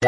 [0.00, 0.06] で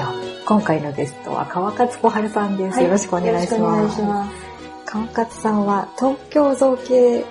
[0.00, 0.14] は、
[0.46, 2.80] 今回のゲストは川勝小春さんです。
[2.80, 3.94] よろしくお願いしよろしくお願ます。
[3.94, 4.32] いします。
[4.84, 7.24] 川勝さんは東京造形、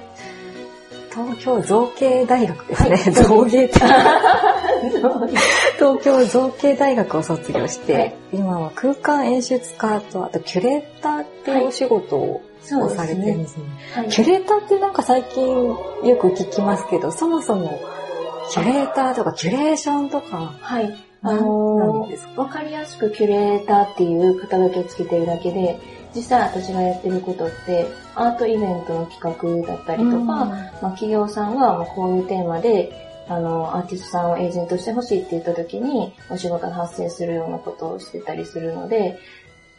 [1.16, 2.90] 東京造形大学ですね。
[2.90, 3.80] はい造形って
[5.78, 13.38] 東京造形大学を卒業して、はい今は空間演出家と、あとキュレーターっていうお仕事を、されてるんね。
[13.38, 13.64] ですね。
[13.94, 15.78] はいキュレーターってなんか最近よ
[16.20, 17.80] く聞きますけど、そもそも
[18.52, 20.96] キュレーターとかキュレーションとか、はい。
[21.22, 25.80] あのー、わかりやすくキュレーターっていう肩書きをつけてるだけで、
[26.16, 32.92] 実際私がやってることって、アートイベントの企画だったりとか、まあ、企業さんがもうこういうテーマで、
[33.28, 39.18] あの、アーティストさんをエージェントしてほしいって言った時に、お仕事が発生するようなことをしてたりするので、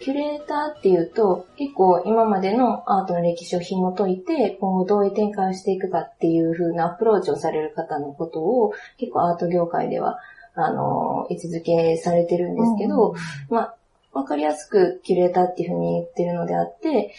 [0.01, 10.19] キュレーターっていうと、結構今までのアートの歴史を紐解いて、今後どういう展開をしていくかっていう風なアプローチをされる方のことを、結構アート業界では、
[10.55, 13.15] あの、位置づけされてるんですけど、
[13.49, 13.75] まあ、
[14.17, 17.15] わかりやすくキュレーターっていう風に言ってるのであって、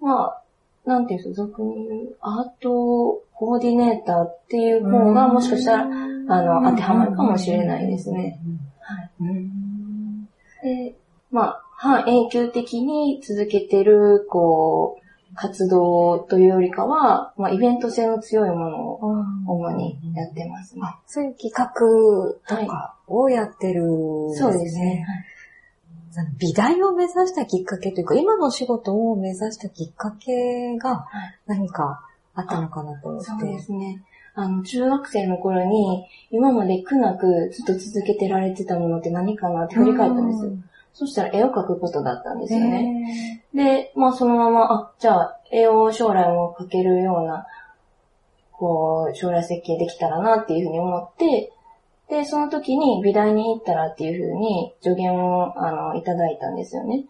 [0.00, 0.42] まあ、
[0.88, 8.38] なんていうんですか、俗に言うアートコーディネーターっていう方がもしかしたら、あの、当てはまるかもしれないですね。
[8.80, 9.10] はい。
[9.20, 10.24] うん。
[10.62, 10.94] で、
[11.32, 19.00] まあ、半永久的に続けてる、こう、活動というよりかは、まあ、イベント性の強いものを
[19.46, 20.82] 主にやってますね。
[20.84, 21.66] あそういう企画
[22.48, 24.52] とかをやってるんですね。
[24.52, 25.04] そうですね。
[25.04, 25.35] その
[26.38, 31.06] 美大を目指したきっかけというか、今の仕事を目指したきっかけが
[31.46, 32.02] 何か
[32.34, 33.26] あったのかなと思って。
[33.26, 34.02] そうですね。
[34.34, 40.52] あの、中学生の頃に、今まで苦なくずっと続けてられてたものって何かなって振り返ったんですよ。
[40.92, 43.44] そしたら絵を描くことだったんですよね。
[43.54, 47.46] で、まあそのまま、あ、じゃあ、絵を将来も描けるような、
[48.52, 51.52] こう、将来設計できたらなっていうふうに思って、
[52.08, 57.04] で、その時に美大に行ったらっていうふうに助言を、あの、いただいたんですよね。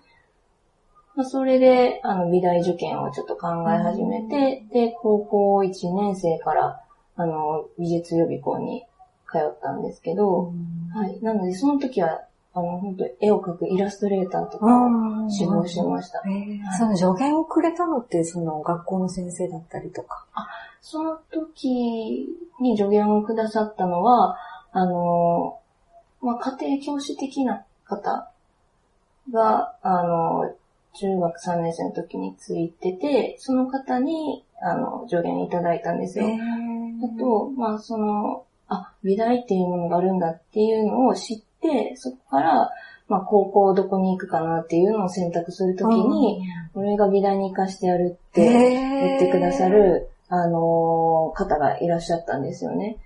[1.14, 6.80] まあ、それで、あの、美大受験をちょっと考え始めて、で、高校1年生から、
[7.16, 8.84] あの、美術予備校に
[9.30, 10.52] 通ったんですけど、
[10.94, 11.20] はい。
[11.22, 16.22] なので、その時は、あの、本当絵を描くイラストレーターとかを志望してました。
[16.78, 20.24] その助言をくれたのって、その学校の先生だったりとか？
[20.80, 24.36] その時に助言をくださったのは、
[24.76, 25.58] あの、
[26.20, 28.30] まあ、家庭教師的な方
[29.32, 30.54] が、あの、
[30.92, 36.26] 中学3年生の時についてて、その方に、あの、助言いただいたんですよ。
[36.26, 42.70] あと、まあ、その、あ、美大っていうものがあるんだっていうのを知って、そこから、
[43.08, 46.42] まあ、高校どこに行くかなっていうのを選択するときに、
[46.74, 52.98] 俺が美大に行かしてやるって言ってくださる、あのー方がいらっしゃったんですよね。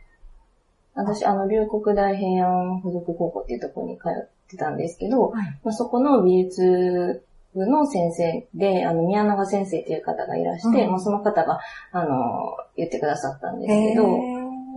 [1.05, 5.61] 私、あの、龍谷大平安附属高校っていうところに通ってたんですけど、はい。
[5.65, 7.25] まあ、そこの美術
[7.55, 11.61] 部の先生で、あの、宮永先生っていう方がいらして、うんまあ、その方が、
[11.93, 14.07] あのー言ってくださったんですけど、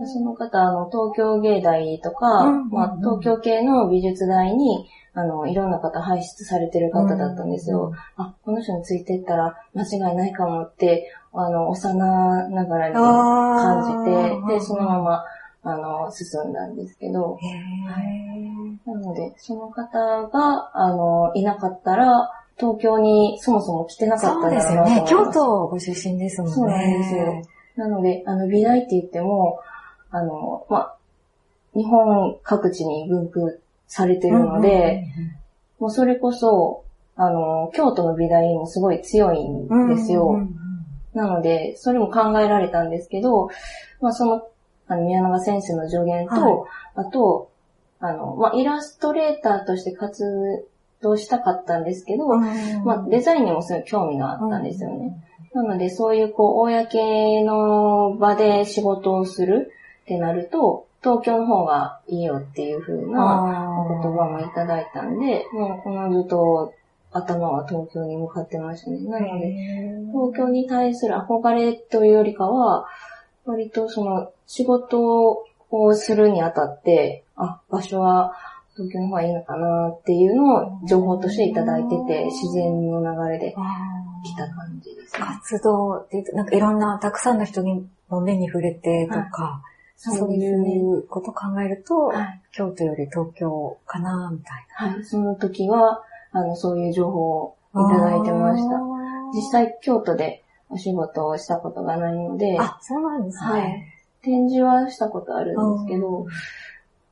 [0.06, 7.92] その方、あの、東京芸大とか、うんうんうんまあ、東京系の美術大に、あの、いろんな方輩出されてる方だったんですよ。
[8.16, 15.24] あ、この人についてったら間違いないかもって、あの、幼ながらに感じて、で、そのまま、
[15.64, 25.04] あの、進んだんですけど、へーなので、その方が、あの、いなかったら、東京にそもそも来てなかったですよね。
[25.08, 26.54] 京都ご出身ですもんね。
[26.54, 27.42] そうなんですよ。
[27.76, 29.58] なので、あの、美大って言っても、
[30.10, 30.96] あの、まあ、
[31.74, 35.04] 日本各地に分布されてるので、
[35.80, 36.84] もうそれこそ、
[37.16, 40.46] あの、京都の美大もすごい強いんですよ。
[41.14, 43.48] なので、それも考えられたんですけど、
[44.00, 44.42] まあ、その、
[44.88, 47.50] あの、宮永先生の助言と、はあと、
[48.00, 50.24] あの、まあ、イラストレーターとして活
[51.02, 55.16] 動したかったんですけど、まあ、デザインにもすごい興味があったんですよね。
[55.54, 59.70] なので、そういう、こう、公の場で仕事をする
[60.02, 66.72] ってなると、東京の方がいいよっていう風なお言葉もいただいたんで、もう、このずっと
[67.12, 69.04] 頭は東京に向かってましたね。
[69.04, 69.54] なので、
[70.12, 72.86] 東京に対する憧れというよりかは、
[73.46, 78.34] 割とその仕事をするにあたって、あ、場所は
[78.76, 85.20] 東京の方がいいのかなっていうのを情報としていただいてて、自然の流れで来た感じですね。
[85.20, 89.62] 活動って言うと、なんかいろんな、たくさんの人にの目に触れてとか、
[89.96, 92.40] そういうことを考えると、はい。
[92.52, 95.04] 京都より東京かな、みたいはい。
[95.04, 96.02] その時は、
[96.32, 97.88] あの、そういう情報をいな。
[97.88, 98.70] ただいてました。
[98.70, 98.78] た
[99.34, 103.50] 実際、京都でお仕事をしたことがないので、あ、そうなんですね。
[103.50, 103.84] はい。
[104.22, 106.26] 展示はしたことあるんですけど、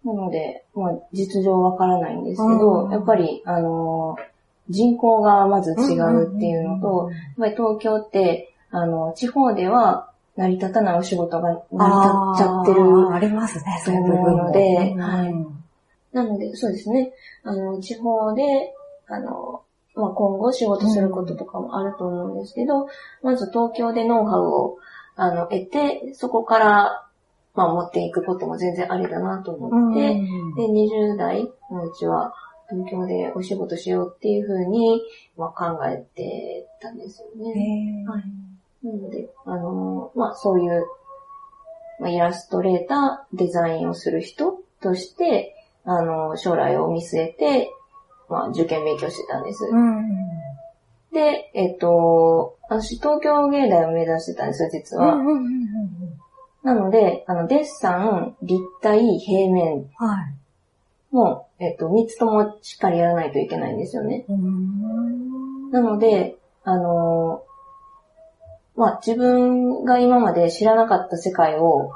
[0.04, 2.90] なので、まあ、実情わからないんですけど、うん。
[2.90, 4.32] やっぱり、あのー
[4.69, 14.44] 人口がまず違うっていうのと、やっぱり東京って、あの、地方では成り立たないお仕事が成り立っちゃってるありますね、そういう部分も。
[14.44, 15.00] のでうん。
[15.00, 15.34] はい
[16.12, 17.10] なので、そうですね。
[17.43, 18.75] あの、地方で、
[19.08, 19.62] あの、
[19.94, 22.87] まあ、今後仕事することとかもあると思うんですけど、
[23.23, 24.79] まず東京でノウハウを、
[25.17, 27.09] あの、得て、そこから、
[27.55, 30.55] まあ、持っていくことも全然ありだなと思って、うん。
[30.55, 32.33] で、20代のうちは、
[32.71, 35.03] 東京でお仕事しようっていうふうに、
[35.37, 38.05] まあ、考えてたんですよへね。
[38.09, 38.11] ー。
[38.11, 38.25] はい。
[38.83, 40.87] なので、あの、まあ、そういう、
[42.00, 45.55] まあ、イラストレーター、デザインをする人として、
[45.85, 47.71] あの、将来を見据えて、
[48.32, 49.64] まあ、受験勉強してたんです。
[49.64, 50.08] うん。
[51.12, 55.19] で、えっと、私、東京芸大を目指してたんですよ、実は。
[56.62, 61.14] なので、あの、デッサン、立体、平面はい。
[61.14, 64.25] も、えっと、3つともしっかりやらないといけないんですよね。
[65.70, 67.43] なので、あの
[68.76, 71.93] まあ、自分が今まで知らなかった世界を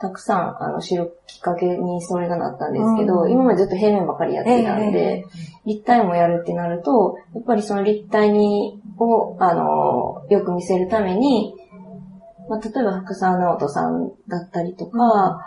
[0.00, 3.32] たくさんあの知るきっかけにそれがなったんですけど、うん。
[3.32, 5.24] 今までずっと平面ばかりやってたんで、
[5.66, 11.54] 立体もやるってなると、やっぱりその立体に、を、あのよく見せるために、
[12.48, 15.44] まあ、例えば福沢直人さんだったりとか、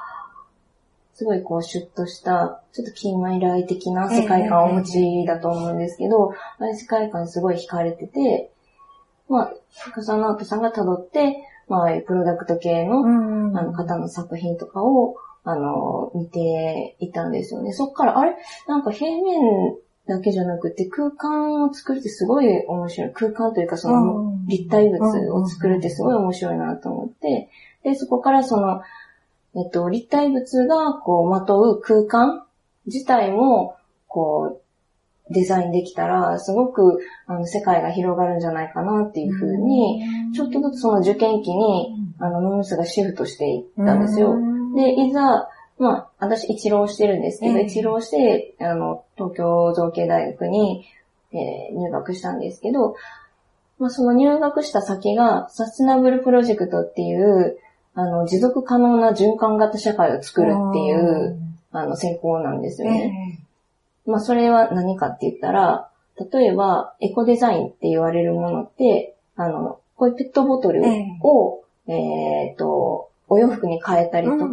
[1.14, 8.52] すごいこうシュッとした、ちょっと近未来的な世界観をお持ちだと思うんですけど、あれ世界観すごい惹かれてて、
[9.30, 11.38] まあ、福沢直人さんが辿って、
[11.72, 17.72] まあ、ああいうプロダクト系の、うんあの方の作品とかを、あの、見ていたんですよね。
[17.74, 18.36] そっから、あれ？
[18.68, 19.76] なんか平面
[20.06, 23.12] だけじゃなくて空間を作るってすごい面白い。
[23.14, 27.50] 空間というかそのうん立体物を作るってすごい面白いなと思って、
[27.84, 28.82] で、そこからその、
[29.56, 32.46] えっと、立体物がこうまとう空間
[32.86, 33.76] 自体も、
[34.08, 34.61] こう、
[35.32, 44.36] デザインできたら、すごくあの世界が広がるんじゃないかなっていうふうに、ちょっとずつその受験期に、あの、ノームスがシフトしていったんですよ。
[44.76, 45.50] で、いざ、
[45.80, 47.66] まあ、私一浪してるんですけど、ええ。
[47.66, 50.86] 一浪して、あの、東京造形大学に、
[51.34, 52.96] えー入学したんですけど、
[53.80, 57.58] まあ、その入学した先が、サステナブルプロジェクトっていう、
[57.96, 61.40] あの、持続可能な循環型社会を作るっていう、
[61.72, 63.40] あの、専攻なんですえよね。
[64.06, 65.90] まあ、それは何かって言ったら、
[66.32, 70.84] 例えば、エコデザインって言われるものって、あの、こういうペットボトル
[71.24, 74.46] を、えっ、と、お洋服に変えたりとか、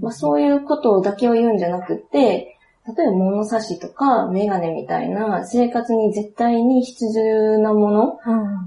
[0.00, 8.18] まあ、そういうことだけを言うんじゃなくて、例えば物差しとかメガネみたいな生活に絶対に必需なもの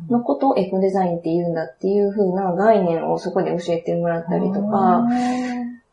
[0.09, 5.03] のことをエコデザインって言うんだっていう風な概念をそこで教えてもらったりとか、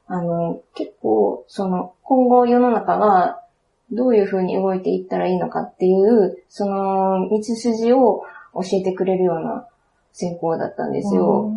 [0.07, 3.42] あの、結構、その、今後世の中が
[3.91, 8.23] どういう風に動いていったらいいのかっていう、その、道筋を
[8.55, 9.67] 教えてくれるような
[10.13, 11.53] 専攻だったんですよ。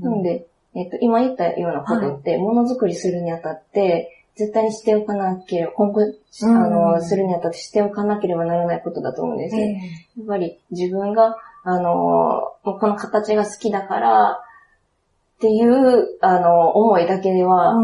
[0.00, 9.56] なので、えっと、今言ったようなことって、ものづくりするにあたって、絶対にしておかなければ、今後、あの、するにあたってしておかなければならないことだと思うんです。
[9.56, 9.62] よ。
[9.62, 9.68] や
[10.24, 17.74] っぱり自分が、あの、この形が好きだから、っていう、あの、思いだけでは、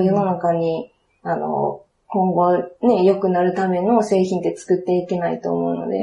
[0.00, 1.82] 世の中に、あの、
[2.16, 6.00] 今後ね、良くなるための製品って作っていけないと思うので、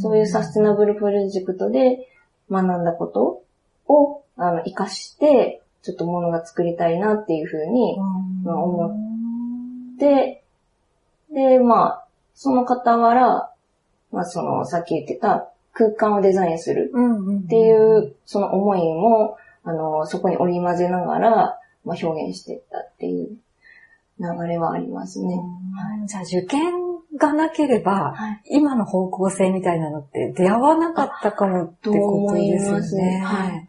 [0.00, 2.08] そういうサステナブルプロジェクトで
[2.50, 3.42] 学んだこと
[3.86, 7.98] を、あの、活かして、ちょっとものが作りたいなっていうふうに
[8.42, 10.42] まあ思って、
[11.30, 13.50] で、まあ、その傍ら、
[14.12, 16.90] まあその、さっき言ってた空間をデザインする
[17.44, 23.36] っていう、その思いも、あの、そこに織り交ぜながら、まあ表現していったっていう
[24.20, 25.40] 流れはありますね。
[26.06, 26.72] じゃあ受験
[27.16, 33.20] がなければ、はい今の方向性みたいなのって出会わなかったかもってことですよと思いますね。
[33.24, 33.68] はい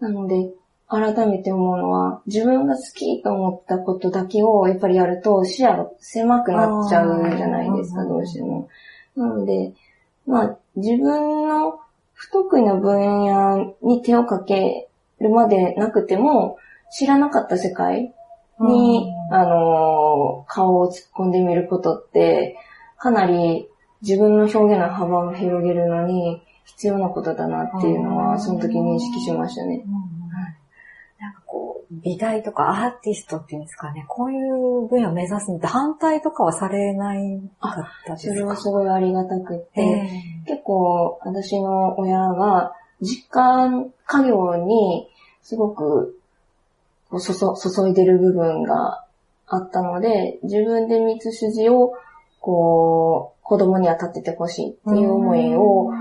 [0.00, 0.50] なので、
[0.88, 8.68] 改めて思うのは、自分が好きと思ったことだけをやっぱりやると視野が狭くなっちゃうじゃないですか、どうしても。
[9.14, 9.72] なので、
[10.26, 11.78] まあ、自分の
[12.14, 14.88] 不得意な分野に手をかけ
[15.20, 16.56] るまでなくても、
[16.92, 18.12] 知らなかった世界
[18.60, 19.34] に、うん。
[19.34, 22.56] あのー顔を突っ込んでみることって、
[22.98, 23.68] かなり
[24.02, 28.40] 自分の表現の幅を広げるのに必要なことだなっていうのは、うん。
[28.40, 29.84] その時認識しましたね。
[31.20, 37.74] なんかこう、美大とかアーティストっていうんですかね、こういう分野を目指すのって反対とかはされないかっ
[38.06, 38.34] たですか？
[38.34, 40.10] それはすごいありがたくって、え
[40.46, 43.70] 結構私の親が実家
[44.06, 45.08] 家業に
[45.42, 46.19] すごくこ
[47.18, 49.04] う注注いでる部分が
[49.46, 51.94] あったので、自分で道筋を
[52.40, 55.92] こう子供には立ててほしいっていう思いを、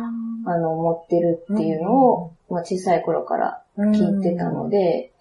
[0.45, 5.11] あの持ってるっていうのを、まあ、小さい頃から聞いてたので、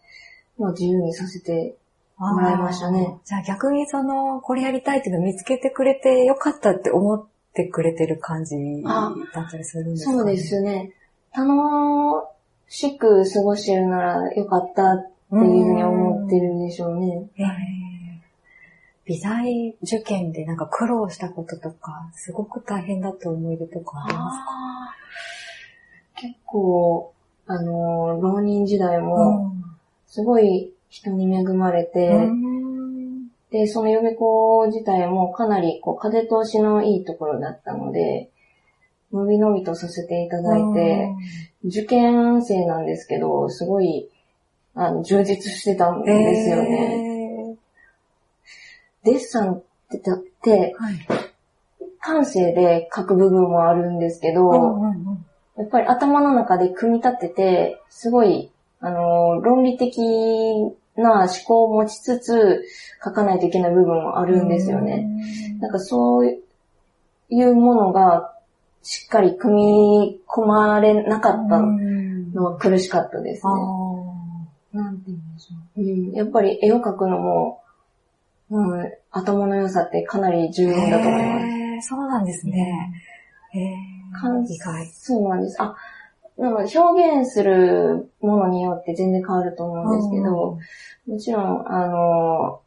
[0.59, 1.77] まあ、自由にさせて
[2.17, 3.19] もらいましたね。
[3.25, 10.93] じゃあ逆にその、これやりたいっていうのを見つけてくれてよかったって思ってくれてる感じだったりするんですか、ね、そうですね。
[11.35, 12.29] 楽
[12.69, 17.29] しく過ごしてるならよかったっていうふうに思ってるんでしょうね。
[17.37, 17.89] えー
[19.11, 24.31] 美大受験でなんか苦労したこととか、すごく大変だった思い出とかありま
[26.15, 26.29] すか？
[26.29, 27.15] 結構、
[27.47, 29.55] あの、浪人時代も、
[30.07, 33.29] すごい人に恵まれて、うん。
[33.51, 38.29] で、その予備校自体もかなりこう風通しのいいところだったので、
[39.11, 41.09] のびのびとさせていただいて、
[41.65, 44.11] 受験生なんですけど、すごい、
[44.79, 47.03] あの、充実してたんですよね。
[47.03, 47.19] えー
[49.05, 51.07] デッサンってだって、はい。
[52.01, 55.25] 感性で書く部分もあるんですけど、うんうんうん
[55.57, 59.99] やっぱり頭の中で組み立てて、すごい、あの、論理的
[60.95, 62.65] な思考を持ちつつ、
[63.05, 65.09] 書かないといけない部分もあるんですよね。。
[65.59, 66.29] なんかそう
[67.29, 68.33] いうものが、
[68.85, 73.61] しっかり組み込まれなかったうんのは苦しかったですあね。
[74.81, 75.81] ーなんて言うんでしょう。
[75.81, 77.63] うん、やっぱり絵を描くのも、
[78.51, 81.89] うん、頭の良さってかなり重要だと思います。
[81.89, 82.93] そうなんですね。
[83.53, 84.87] へー感意外。
[84.87, 85.63] そうなんです。
[85.63, 85.77] あ、
[86.39, 90.59] なので表現するものによって全然変わると思うんですけど、
[91.07, 92.61] もちろん、あの、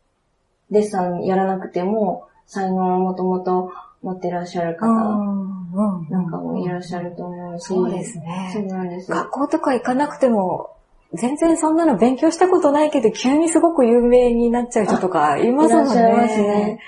[0.70, 8.20] デッサンやらなくても、才能をもともと持ってらっしゃる方うんなんかもいらっしゃると思うし、そうです
[8.52, 8.68] そうね。
[8.68, 9.10] なんです。
[9.10, 10.76] 学校とか行かなくても、
[11.14, 15.94] 全然そんなの勉強したことないけど、急にすごく有名になっちゃう人とかいますもんね。
[15.94, 16.80] いらっしゃいますね。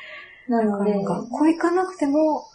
[0.48, 2.46] なので、なんか学校行かなくても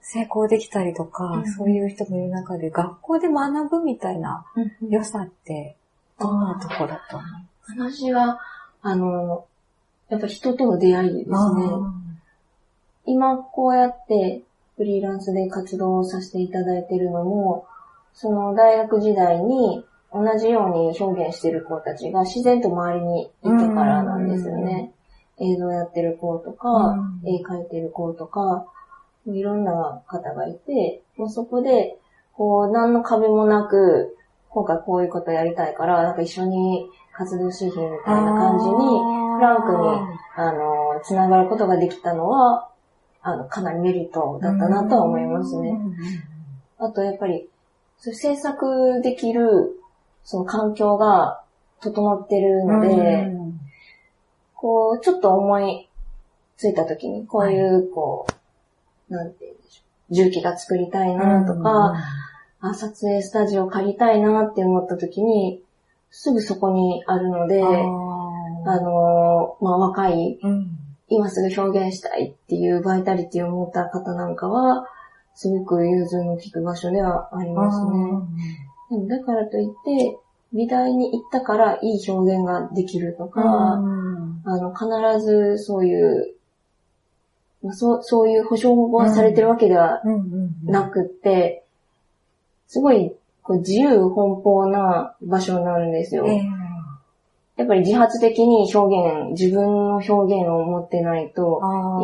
[0.00, 5.76] 成功できたりとか、うんそういう人もいる中で、学校で学ぶみたいなうん良さって、
[6.18, 8.40] どんなとこだと思う私は、
[8.82, 9.46] あの、
[10.08, 11.36] やっぱ人との出会いですね。
[13.06, 14.42] 今こうやって
[14.76, 17.66] フリーランスで活動をさせていただいているのも、
[18.12, 24.92] その大学時代に同じように表現している子たちが自然と周りにいてからなんですよね。
[25.40, 28.66] 映像やってる子とか、うん絵描いてる子とか、
[29.26, 31.96] いろんな方がいて、もうそこで、
[32.34, 34.16] こう、何の壁もなく、
[34.48, 38.72] 今回こういうことやりたいから、なんか一緒に活動しひんみたいな感じに、
[39.36, 39.78] フランクに、
[40.36, 42.68] あの、つながることができたのは、
[43.22, 45.78] あの、かなりメリットだったなとは思いますね。
[46.78, 47.48] あと、やっぱり、
[47.98, 49.78] 制作できる、
[50.24, 51.42] その環境が
[51.80, 53.32] 整ってるので、
[54.54, 55.88] こう、ちょっと思い
[56.56, 58.26] ついた時に、こういう、こ
[59.10, 60.14] う、なんて言うんでしょう。
[60.14, 61.94] 重機が作りたいなとか、
[62.60, 65.62] あ、撮影スタジオ借りたいなって思った時に、
[66.10, 67.66] すぐそこにあるので、あ
[68.80, 70.38] の、まあ、若い、
[71.08, 74.86] 今すぐ表現したいっていうバイタリティを持った方なんかは、
[75.34, 77.90] すごく融通の利く場所ではありますね。
[78.92, 80.18] でもだからといって、
[80.52, 83.78] 美大に行ったからいい表現ができるとか、あ
[84.58, 86.34] の、必ずそういう、
[87.62, 90.02] まあ、そう、そういう保証はされてるわけでは
[90.64, 91.64] なくって、
[92.66, 96.26] すごいこう自由奔放な場所なんですよ。
[97.56, 101.60] やっぱり自発的に表現、自分の表現を持ってないと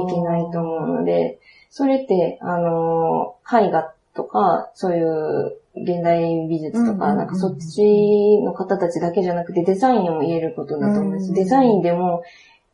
[0.08, 1.38] いけないと思うので、
[1.70, 11.28] それって、あの、絵画とか、そういう現代美術とか、なんかそっちの方たちだけじゃなくてデザインにも言えることだと思うんです。
[11.28, 11.34] うん。
[11.34, 12.22] デザインでも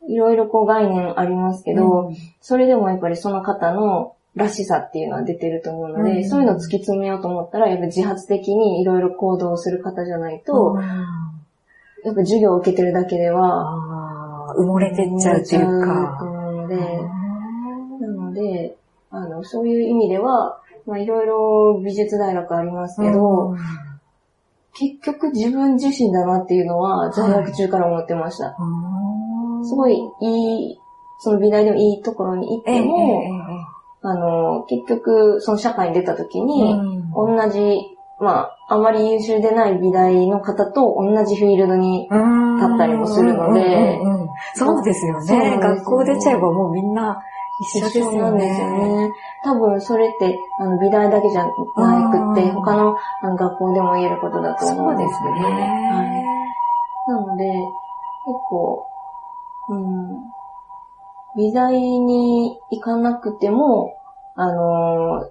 [0.07, 10.77] いろいろこう概念ありますけど、それでもやっぱりその方のらしさっていうのは出てると思うので、うんそういうのを突き詰めようと思ったら、やっぱ自発的にいろいろ行動する方じゃないと、
[12.03, 16.19] やっぱ授業を受けてるだけでは、埋もれてっちゃうっていうか。
[17.99, 18.75] なので、
[19.09, 23.55] あの、そういう意味では、まあいろいろ美術大学ありますけど、
[24.73, 28.55] 結局自分自身だなっていうのは在学中から思ってました。
[29.63, 30.77] すごいいい、
[31.19, 33.23] その美大でもいいところに行っても、
[34.01, 36.75] あの、結局その社会に出た時に、
[37.15, 42.15] 同じまあ、あまり優秀でない美大の方と同じフィールドに立
[42.75, 43.99] ったりもするので、
[44.55, 45.59] そうですよね。
[45.59, 47.21] 学校出ちゃえばもうみんな
[47.61, 48.19] 一緒ですよね。
[48.19, 49.11] なんですよね。
[49.43, 55.41] 多分それって、あの、美大だけじゃなくて、他のあの学校でも言えることだと思うんですけどね。
[55.41, 56.03] は
[57.07, 57.45] い、なので、
[58.25, 58.85] 結構、
[59.69, 60.35] うん、
[61.37, 63.97] 美大に行かなくても、
[64.35, 65.29] あの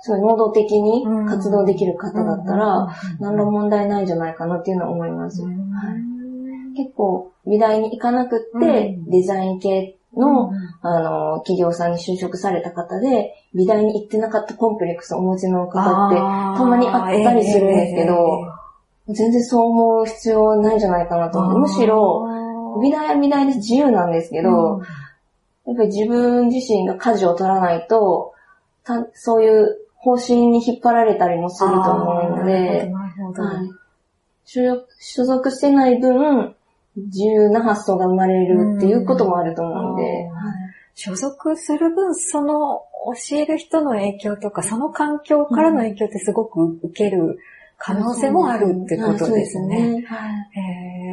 [0.00, 2.88] すごい能動的に活動できる方だったら、
[3.18, 5.42] 何ら問題ないんじゃないかなっていうのは思います。
[5.42, 10.50] はい、結構、美大に行かなくって、デザイン系の、
[10.82, 18.52] あの、企業さんに就職された方で、美大に行ってなかったコンプレックスをお持ちの方って、たまにあったりするんですけど、
[19.08, 22.26] 全然そう思う必要ないんじゃないかなと思って、むしろ、
[22.82, 24.82] 美大は美大で自由なんですけど、
[25.66, 28.34] やっぱり自分自身が舵を取らないと、
[29.14, 32.92] そういう方針に引っ張られたりもすると思うので、
[34.44, 36.54] 所属してない分、
[37.06, 40.30] 自由な発想が生まれるっていうこともあると思うので、
[40.94, 42.82] 所属する分、その
[43.30, 47.38] 教える人の影響とか、その環境からの影響ってすごく受ける
[47.78, 50.04] 可能性もあるってことですね。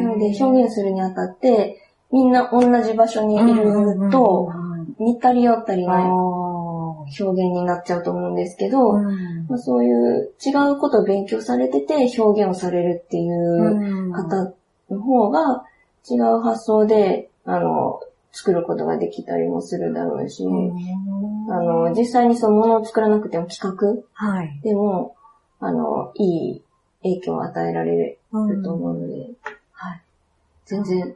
[0.02, 4.52] なので表現するにあたって、みんな同じ場所にいると、
[5.00, 14.54] 似たり寄ったりの表現になっちゃうと思うんですけど、うん、まあ、そういう違うことを勉強されてて表現をされるっていう方
[14.90, 15.64] の方が
[16.10, 18.00] 違う発想で、あの、
[18.32, 23.94] 作ることができたりもするだろうし、うん、あの、実際にそのものを作らなくても企画
[24.62, 25.16] でも、
[25.60, 26.64] はい、あの、いい
[27.04, 29.36] 影響を与えられると思うので、うん、
[29.72, 30.02] はい。
[30.66, 31.16] 全然、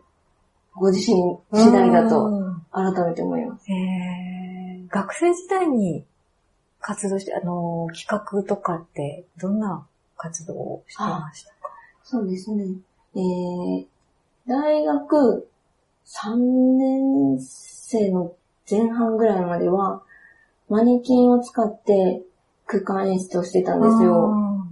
[0.75, 3.65] ご自身次第だと改めて思います。
[4.89, 6.05] 学生時代に
[6.79, 11.55] 活動して、あの、企画とかってどんな活動をしてましたか？
[12.03, 12.65] そうですね。
[13.15, 13.85] えー、
[14.49, 15.47] 大学
[16.07, 18.33] 3年生の
[18.67, 20.01] 前半ぐらいまでは、
[20.69, 22.23] マネキンを使って
[22.65, 24.65] 空間演出をしてたんですよ。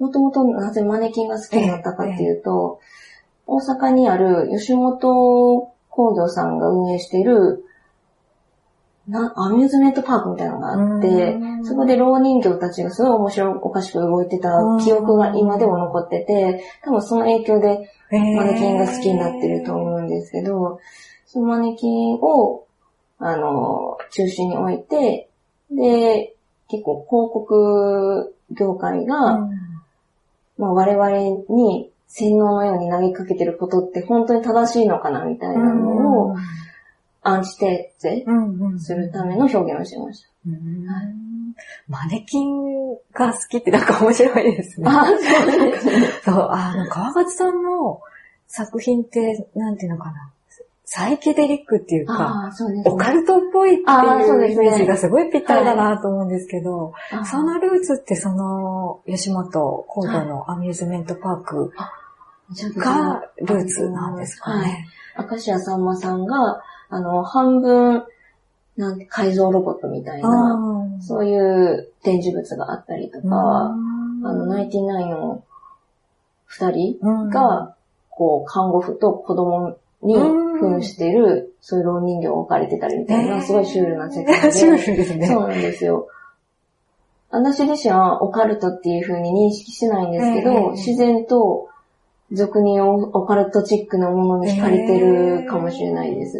[0.00, 2.80] もともとなぜマネキンが好きになったかっていうと、
[3.46, 7.64] 大阪にある吉本工業さんが運営している
[9.10, 14.50] な、アミューズメントパークみたいなのがあって、そこで老人形たちがすごい面白おかしく動いてた
[14.82, 20.80] 記憶が今でも残ってて、多分その影響でマネキンが好きになってると思うんですけど、
[21.26, 22.64] そのマネキンを、
[23.18, 25.28] あの、中心に置いて、
[25.70, 26.34] で、
[26.68, 29.38] 結構広告業界が、
[30.58, 31.10] まあ我々
[31.48, 36.36] に洗脳のように投げかけてることって本当に正しいのかなみたいなのを、
[37.22, 38.24] アンチテーゼ
[38.78, 40.30] するための表現をしました。
[41.88, 44.88] マネキンが好きってなんか面白いですね。
[44.88, 46.06] あ、そうですね。
[46.24, 48.00] そう、あの、川勝さんの
[48.46, 50.32] 作品って、なんていうのかな。
[50.92, 59.50] サイケデリックっていうか、うね、オカルトっぽいっていうイメージがすごいぴったりだなと思うんですけど、はい、そのルーツってその、吉本
[59.86, 61.72] コードのアミューズメントパーク
[62.76, 64.88] がルーツなんですかね。
[65.14, 68.04] はい、明石家さんまさんが、あの、半分、
[68.76, 75.44] なんて改造ロボットみたいな、そういう展示物があったりとか、あの、ナインティナインの
[76.46, 76.98] 二人
[77.30, 77.74] が、
[78.08, 84.52] こう、看護婦と子供に扮している、そういう老人形を置かれてたりみたいな、すごいシュールな世界で。
[84.52, 85.26] シュールですね。
[85.26, 86.08] そうなんですよ。
[87.30, 91.69] 私自身はオカルトっていう風に認識しないんですけど、自然と
[92.32, 96.38] 俗にオカルトチックなものに惹かれてるかもしれないです。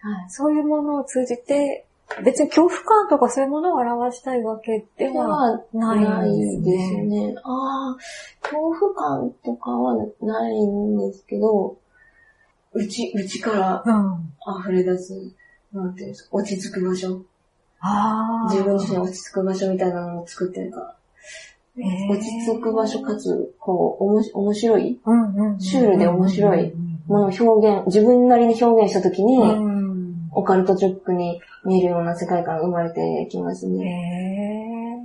[0.00, 1.86] はい、そういうものを通じて、
[2.24, 6.76] 別に恐怖感とかそういうものを表したいわけではないですね。
[6.76, 7.34] ですね。
[7.44, 7.96] ああ、
[8.42, 11.76] 恐怖感とかはないんですけど、
[12.72, 13.84] うち、うちから
[14.60, 15.14] 溢れ出す、
[15.72, 17.22] うん、なんていうんですか、落ち着く場所。
[17.84, 20.96] あ自分自身落ち着く場所みたいなのを作ってるから。
[21.74, 25.00] 落ち着く場所かつ、こう、おもし面白い、
[25.58, 26.72] シュールで面白い。
[27.06, 29.38] ものを表現、自分なりに表現したときに、
[30.32, 34.98] オカルトチョックに見えるような世界観が生まれてきますね。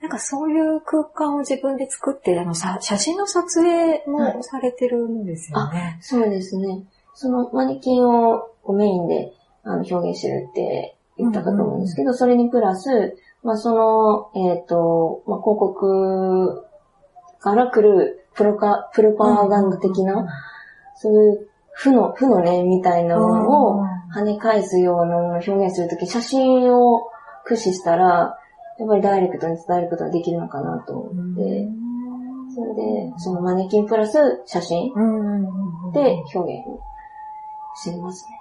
[0.00, 5.96] なんかそういう空間を自分で作って、あのさ、写真の撮影もされてるんですよね。
[5.98, 6.84] あ、そうですね。
[7.14, 9.32] そのマネキンをメインで
[9.64, 16.64] あの表現してるって言ったかと思うんですけど、それにプラス、まあ、その、えっ、ー、と、まあ、広告
[17.40, 20.26] から来るプロカ、プロパガンダ的な、
[20.96, 27.10] そういう負の、負の念みたいなものを跳ね返すようなものを表現するとき、写真を
[27.44, 28.38] 駆使したら、
[28.78, 31.68] やっぱりダイレクトに伝えることができるのかなと思って、
[32.54, 34.92] それで、そのマネキンプラス写真
[35.92, 36.64] で表現
[37.80, 38.38] していますね。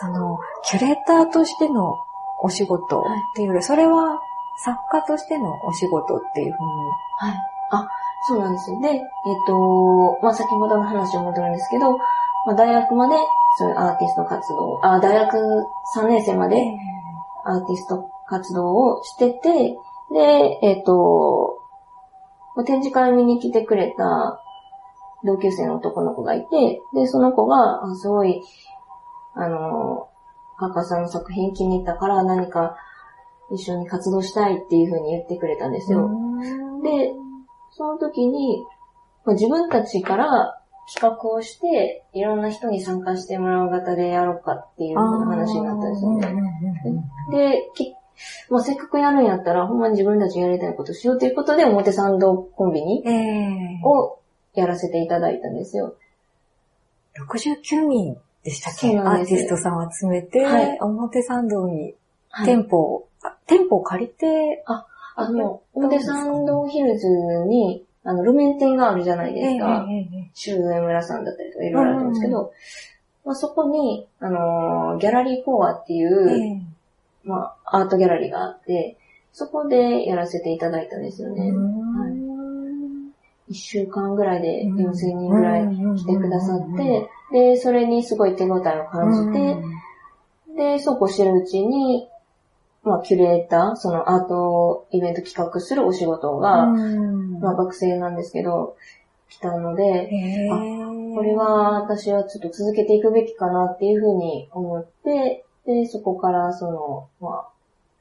[0.00, 1.96] その、キュレーターとしての
[2.42, 3.02] お仕事っ
[3.34, 4.20] ていうより、それは
[4.64, 6.66] 作家としてのお仕事っていうふうに。
[7.18, 7.36] はい。
[7.70, 7.88] あ、
[8.26, 8.80] そうなんですよ。
[8.80, 9.00] で、えっ、
[9.46, 11.96] と、まあ、先ほどの話を戻るんですけど、
[12.46, 13.14] まあ、大学まで
[13.58, 15.36] そういうアーティスト活動、あ、大学
[15.96, 16.56] 3年生まで
[17.44, 19.76] アーティスト活動をしてて、
[20.12, 21.60] で、えっ、と、
[22.56, 24.40] まあ展示会見に来てくれた
[25.24, 28.42] 同級生の男の子がいて、で、その子が、あすごい、
[29.34, 30.08] あの、
[30.58, 32.76] カカさんの作品気に入ったから何か
[33.52, 36.10] 一緒に活動したいっていう風に言ってくれたんですよ。
[36.82, 37.12] で、
[37.72, 38.62] その時に、
[39.24, 40.60] まあ自分たちから
[40.92, 46.34] 企画をして、いろんな人に参加してもらう型でやろうかっていう話になったんですよね。
[47.30, 47.94] で、き
[48.50, 54.18] もうせっかくやるんやったら、ほんまに自分たちやりたいことしようということで、表参道コンビニええを
[54.54, 55.94] やらせていただいたんですよ。
[57.16, 58.16] 69人
[58.48, 58.98] でしたっけ？
[58.98, 60.78] アーティストさんを集めて、はい。
[60.80, 61.94] 表参道に
[62.30, 62.46] はい。
[62.46, 64.86] 店舗を、あ店舗を借りて、あ
[65.30, 67.08] の、表参道ヒルズ
[67.48, 69.86] に、あの、路面店があるじゃないですか。
[69.88, 72.52] ええええシュー上村さんだったりとかいろいろあるんですけど、
[73.24, 76.62] まあ、そこに、あのーギャラリーコアっていう、ええ。
[77.24, 78.96] まあ、アートギャラリーがあって、
[79.32, 81.50] そこでやらせていただいたんですよね。
[81.50, 83.10] うん。
[83.48, 84.90] 一週間ぐらいでうん。
[84.90, 89.56] 4000人ぐらい来てくださって、で、それにすごい手応えを感じて、
[90.56, 92.08] で、そうこうしてるうちに、
[92.82, 97.40] まあ、キュレーター、そのアートイベント企画するお仕事が、うん。
[97.40, 98.76] まあ、学生なんですけど、
[99.28, 100.48] 来たので、へえ
[101.14, 107.48] これは私はちょっと続けていくべきかなっていうふうに思って、で、そこからその、まあ、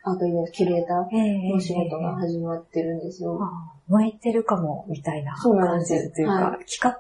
[0.04, 3.40] アートイベント、キュレータええーの仕事が始まってるんですよ。
[3.42, 6.14] あ向いてるかも、みたいな感じです。
[6.14, 6.92] というか、は企画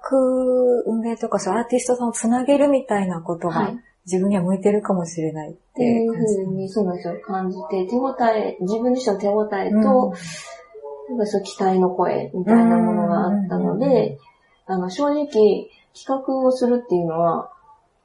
[0.85, 3.77] 運営とか、そうアーティストさんをつなげるみたいなことが、はい。
[4.05, 9.81] 自分には向いてるかもしれないっっていう感じふうに、そうなんですよ、感じて、手応え、自分自身の手応えと、うん。
[9.81, 14.17] なんかそう期待の声みたいなものがあったので、
[14.65, 17.51] あの、正直、企画をするっていうのは、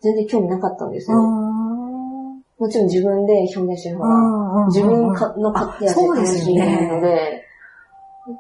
[0.01, 1.19] 全然興味なかったんですよ。
[2.63, 7.45] うんもちろん自分で表現してる方が、自分かの勝手やってそうで楽しいので、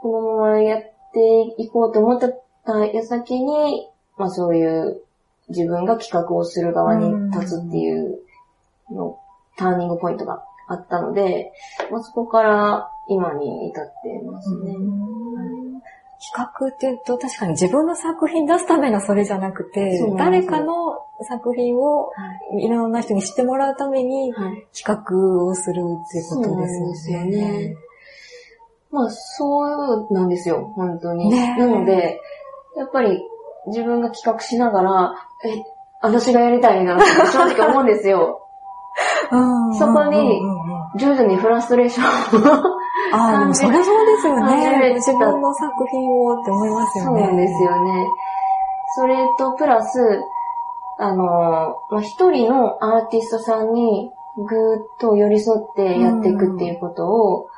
[0.00, 5.02] このままやっていこうと思った矢先に、まあそういう
[5.48, 8.20] 自分が企画をする側に立つっていう
[8.92, 9.18] の、
[9.56, 11.50] ターニングポイントがあったので、
[11.90, 14.76] まあそこから今に至ってますね。
[16.22, 22.12] 企画って言うと確かに自分の作品出すためのそれじゃなくて誰かの作品をは
[22.60, 24.66] いろんな人に知ってもらうためにはい。
[24.72, 27.26] 企画をするっていうことですよね。
[27.26, 27.76] そうなんですよね
[28.92, 31.30] まあそうなんですよ、本当に。
[31.30, 32.20] ねえなので、
[32.76, 33.22] やっぱり
[33.66, 35.62] 自分が企画しながら、え、
[36.02, 38.38] 私がやりたいなって正直思うんですよ。
[39.32, 40.42] うんそこに
[40.98, 42.62] 徐々にフラストレーションを
[43.12, 44.80] ああ、でもそれはそうですよね。
[44.80, 47.20] て自分の作品をって思いますよね。
[47.20, 48.06] そうなんですよね。
[48.96, 49.98] それとプラス、
[50.98, 57.48] あの、まあ、一人のアーティストさんにぐーっと寄り添ってやっていくっていうことを、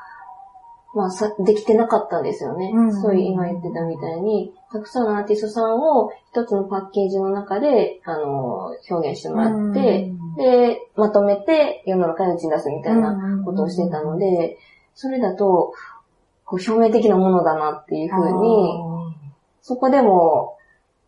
[0.95, 2.71] まあ、さ、できてなかったんですよね。
[2.73, 14.57] うんそういう今言ってたみたいに、たくさんのアーティストさんを一つのパッケージの中で、あの、表現してもらって、で、まとめて世の中に打ち出すみたいなことをしてたので、
[14.95, 15.73] それだと、
[16.45, 18.81] こう表面的なものだなっていうふうに、
[19.63, 20.57] そこでも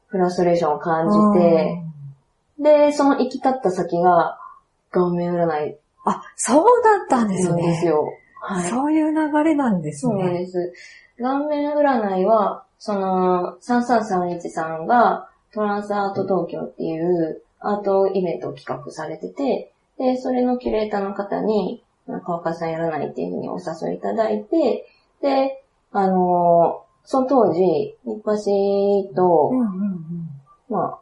[0.07, 1.83] フラストレーションを感じて、
[2.59, 4.39] で、その行き立った先が
[4.91, 7.63] 顔面占いあ、そうだったんですなんね。
[7.69, 8.09] ですよ。
[8.41, 8.71] はい。
[8.71, 10.23] そういう流れなんですそう。
[10.23, 10.73] です。
[11.19, 24.87] 顔面占いは、その、3331さんがトランスアート東京っていうアートイベントを企画されてて、で、それのキュレーターの方に、川川さんやらないっていうふうにお誘いいただいて、
[25.23, 30.29] で、あのーその当時、日橋と、うんうんうん。
[30.69, 30.99] まあ、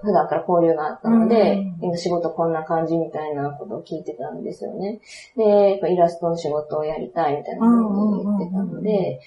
[0.00, 5.00] 普段から交流があったので、うん今仕事こんな感じみたいなことを聞いてたんですよね。
[5.36, 9.20] で、やっぱイラストの仕事をやりたいみたいなことを言ってたので、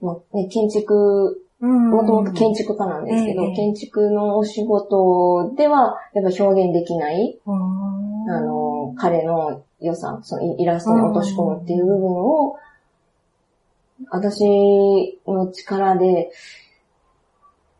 [0.00, 3.56] もうね、建築、うんもともと建築家なんですけど、ええ。
[3.56, 12.56] 建築のお仕事では、やっぱ表現できない、うんあの、彼の良さ、そのイイラストに落とし込むっていう部分を、
[14.10, 16.30] 私の力で、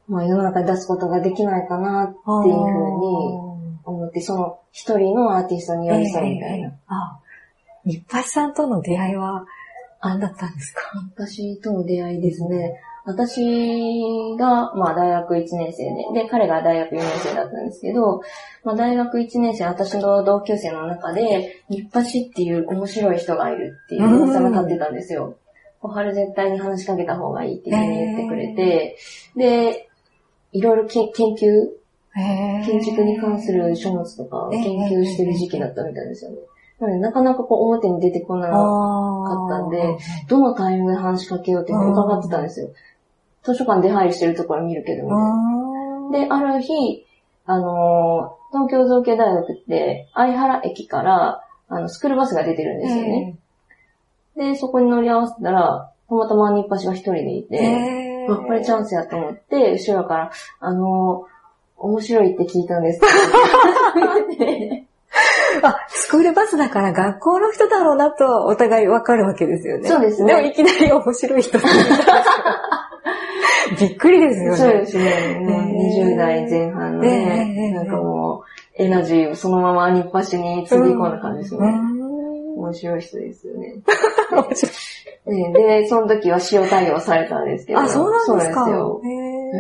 [0.08, 2.62] まあ世の中に出すことができないかなっていうふうに
[3.84, 6.72] 思って、その一人のアーティストに寄り添うみたいな。
[6.86, 7.18] あ
[7.84, 9.46] 日橋さんとの出会いは
[10.02, 10.80] 何だったんですか？
[11.14, 12.80] 私との出会いですね。
[13.06, 18.20] 私が、まあ大学1年生で、で、彼が大学4年生だったんですけど、
[18.64, 22.02] まあ大学1年生、私の同級生の中で、日橋っ
[22.34, 25.36] ていう面白い人がいるっていう噂が立ってたんですよ。
[25.80, 28.96] 小春絶対に話しかけた方がいいっていうふうに言ってくれて、
[29.36, 29.88] で、
[30.50, 31.76] いろいろ研究
[32.64, 36.38] 建築に関する書物とか研究してる時期だったみたいですよね。
[36.80, 42.70] なので、なかなかこう表に出てこなかったんで、どのタイミングで話しかけようって伺ってたんですよ。
[43.46, 45.08] 図書館出入りしてるところ見るけど
[46.10, 47.06] で、ある日、
[47.46, 53.36] あのー、東京造形大学って相原駅からあのスクールバスが出てるんですよね。
[54.36, 60.30] で、そこに乗り合わせたら、たまたま日橋が一人でいて、あ、これチャンスやと思って、後ろから、
[60.60, 63.00] あのー、面白いって聞いたんです
[65.62, 69.88] あ、スクールバスだから学校の人だろうなとお互いわかるわけですよね。
[69.88, 70.34] そうですね。
[70.34, 71.58] でもいきなり面白い人
[73.78, 74.56] びっくりですよね。
[74.56, 75.40] そうですね。
[75.40, 78.42] もう20代前半のね、なんかも
[78.78, 81.74] う、エナジーをそのまま日橋につぎ込んだ感じですね。
[82.56, 83.74] 面白い人ですよね。
[85.26, 87.80] ねで、その時は塩対応されたんですけど。
[87.80, 89.00] あ、そうなんですかそうなんですよ。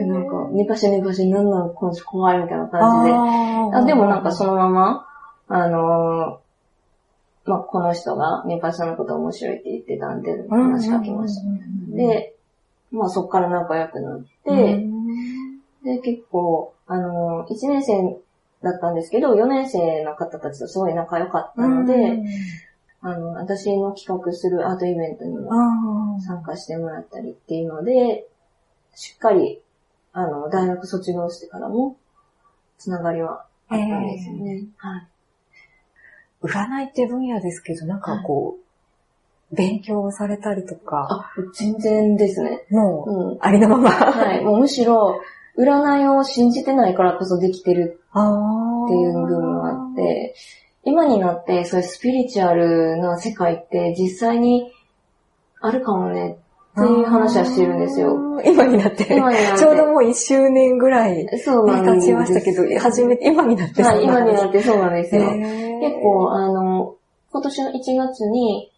[0.06, 3.16] なんか、寝かし寝かし、なんなのこの人怖いみたいな感じで。
[3.76, 5.06] あでもなんかそのまま、
[5.48, 11.96] あのー、まあ、この人がネパさんのこと面白いって言ってたんで、話しかけました。
[11.96, 12.35] で、
[12.90, 14.86] まあそっから仲良くなって、
[15.84, 18.18] で、結構、あのー、1年生
[18.62, 22.22] だったんですけど、4年生の方たちとすごい仲良かったので、
[23.00, 28.26] あの、私の企画するアートイベントにも参加してもらったりっていうので、
[28.94, 29.60] しっかり、
[30.12, 31.96] あの、大学卒業してからも、
[32.78, 34.64] つながりはあったんですよね。
[34.76, 35.08] はい。
[36.42, 38.65] 占いって分野ですけど、なんかこう、
[39.52, 41.06] 勉強されたりとか。
[41.10, 42.64] あ、全然ですね。
[42.70, 43.90] もう、うん、ありのまま。
[43.90, 44.44] はい。
[44.44, 45.20] もうむしろ、
[45.58, 50.34] 占いを信じてないからこそできてるっていう部分があって、
[50.84, 54.70] 今になってそういうスピリチュアルな世界って実際に
[55.60, 56.38] あるかもね
[56.80, 58.40] っていう話はしてるんですよ。
[58.44, 59.16] 今になって。
[59.16, 59.58] 今になって。
[59.58, 65.22] ちょうどもう1周年ぐらい、そう経ちましたけど、初めて、今になってはい、今になってそうなんですよ。
[65.22, 66.96] 結構、あの、
[67.32, 68.70] 今年の1月に、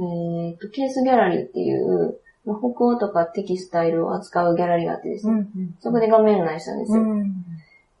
[0.00, 7.02] えー、と、ケースギャラリーっていう、北欧とかテキスタイルを扱うギャラリーがあってですね、うんうん、そこで画面内したんですよ。
[7.02, 7.44] うん、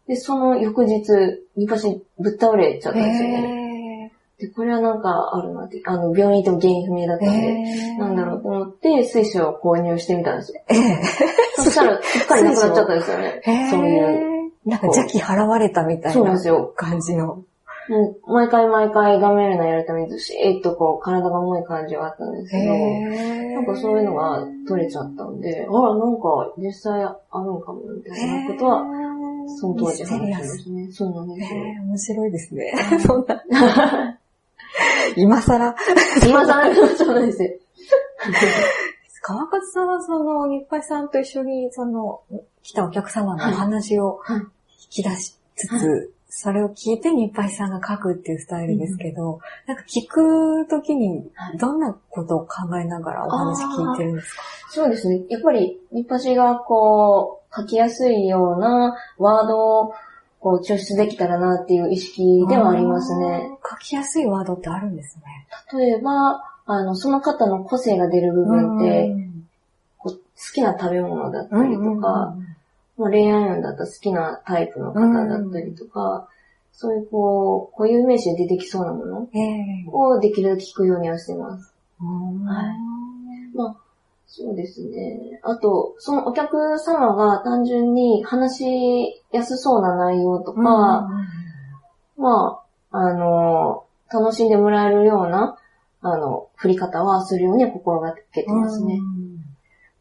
[0.08, 1.12] で、その翌日、
[1.56, 4.12] 昔ぶっ倒れちゃったんですよね。
[4.38, 10.62] で、これはなんかあるなって、あの、病院行っても原因不明だったんで、なんだろうと思って、水晶を購入してみたんですよ。
[10.68, 13.42] えー、そしたら、すっかりなくなっちゃったんですよね。
[13.70, 14.52] そういう。
[14.64, 16.38] なんか邪気払われたみたいな
[16.74, 17.44] 感じの。
[17.90, 22.72] もう毎回毎回画面のやるためにずしーっとこう体が重い感じがあったんですけど、
[23.52, 28.84] なんかそういうのが取れちゃったんで、あら、なんか実際あるんかもみたいなことは、
[29.58, 30.92] その当時話しましたね。
[30.92, 31.60] そうなんですよ。
[31.60, 32.72] 面白いですね。
[33.04, 33.42] そんな。
[35.16, 35.74] 今更。
[36.28, 37.50] 今更そうなんですよ。
[39.22, 42.20] 川勝さんはその、日配さんと一緒に、その、
[42.62, 44.46] 来たお客様のお話を引
[44.90, 54.42] き出しつつ、はいそれを聞いて日配さんが書くっていうスタイルですけど、うん、なんか聞くときにどんなことを考えながらお話聞いてるんですか？
[54.70, 55.22] そうですね。
[55.28, 59.94] やっぱり日配がこう書きやすいようなワードを
[60.42, 63.50] こう、抽出できたらなっていう意識ではありますね。
[63.62, 65.46] 書きやすいワードってあるんですね。
[65.78, 69.14] 例えば、あの、その方の個性が出る部分って、
[69.98, 70.14] 好
[70.54, 72.34] きな食べ物だったりとか、
[73.00, 76.28] まあ、恋愛運だったら好きなタイプの方だったりとか、
[76.72, 79.28] そういうこう、固有名詞で出てきそうなもの
[79.92, 81.74] をできるだけ聞くようにはしてます。
[81.98, 83.56] はい。
[83.56, 83.76] まあ、
[84.26, 85.40] そうですね。
[85.42, 91.08] あと、そのお客様が単純に話しやすそうな内容とか、
[92.16, 95.56] まあ、あの、楽しんでもらえるような、
[96.02, 99.00] あの、振り方はするように心がけてますね。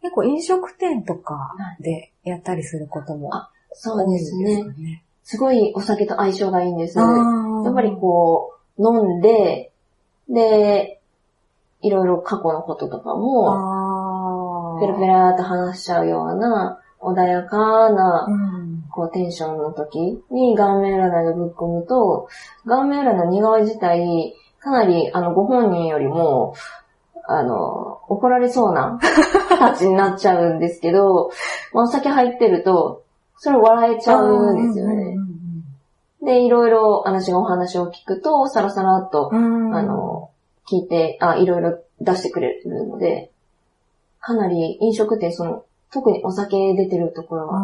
[0.02, 5.04] 結構飲食店とかでやったりすることも、あ、そうですね。
[5.24, 6.98] すごいお酒と相性がいいんです。
[6.98, 9.72] やっぱりこう、飲んで、
[10.30, 11.02] で、
[11.82, 18.28] いろいろ過去のこととかも、ペラペラーと話しちゃうような、穏やかな、
[18.92, 22.28] こうテンションの時に顔面占いをぶっ込むと、
[22.66, 26.56] 顔面占いの似顔絵自体、かなり、あの、ご本人よりも、
[27.26, 29.00] あの、怒られそうな
[29.60, 31.30] タッチになっちゃうんですけど、
[31.74, 33.04] まあ、お酒入ってると、
[33.38, 35.16] それ笑えちゃうんですよね。
[36.22, 39.30] で、いろいろ私がお話を聞くと、さらさらっと、
[39.76, 40.30] あの、
[40.70, 43.32] 聞いて、あ、いろいろ出してくれるので、
[44.20, 47.64] かなり飲食店、その、特にお酒出てるところは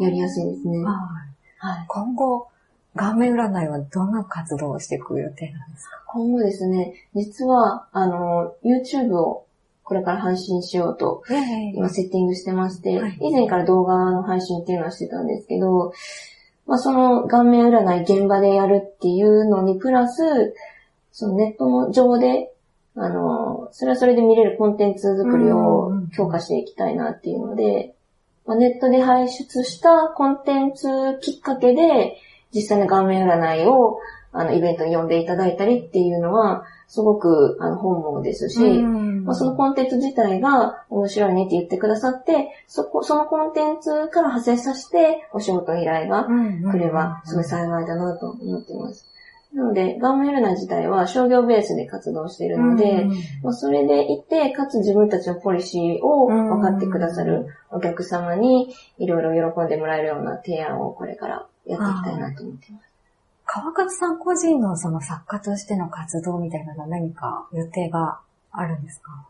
[0.00, 0.78] やりやすいですね。
[0.84, 0.94] はい
[1.58, 1.84] はい。
[1.88, 2.48] 今後、
[2.94, 6.02] 顔面占いはどんな活動をしていく予定なんですか？
[6.08, 9.44] 今後ですね、実は、あの、YouTube を
[9.84, 11.22] これから配信しようと、
[11.74, 13.18] 今セッティングしてまして、はい。
[13.20, 15.92] 以前から動画の配信っていうのはしてたんですけど、
[16.66, 20.54] まあその顔面占い現場でやるっていうのにプラス、
[21.10, 22.52] そのネットの上で、
[22.94, 27.94] あの、それはそれで見れるコンテンツ作りを強化していきたいなっていうので、
[28.46, 30.88] まあ、ネットで排出したコンテンツ
[31.22, 32.18] きっかけで、
[32.54, 33.98] 実際の顔面占いを、
[34.32, 49.06] あの、イベントに呼んでいただいたりっていうのは、すごく、あの、本望ですし、まあ、そのコンテンツ自体が面白いねって言ってくださって、そこ、そのコンテンツから派生させて、お仕事依頼が来れば、すごい幸いだなと思ってます。
[49.54, 53.06] なので、顔面占い自体は商業ベースで活動しているので、
[53.42, 62.91] まあ、それでいて、かつ自分たちのポリシーを分かってくださるお客様に、いろいろ喜んでもらえるような提案をこれからやっていきたいなと思ってます。
[63.54, 69.28] 川勝さん個人のその作家としての活動みたいなのは何か予定があるんですか？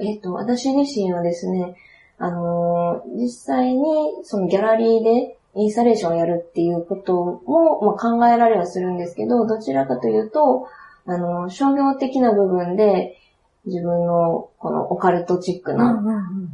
[0.00, 1.76] えっ、と、私自身はですね、
[2.18, 3.84] あのー実際に
[4.24, 10.66] そのギャラリーでインスタレーションをやるっていうことも、まあ、考えられはするんですけど、どちらかというと、
[11.06, 13.18] あのー商業的な部分で
[13.66, 16.02] 自分のこのオカルトチックな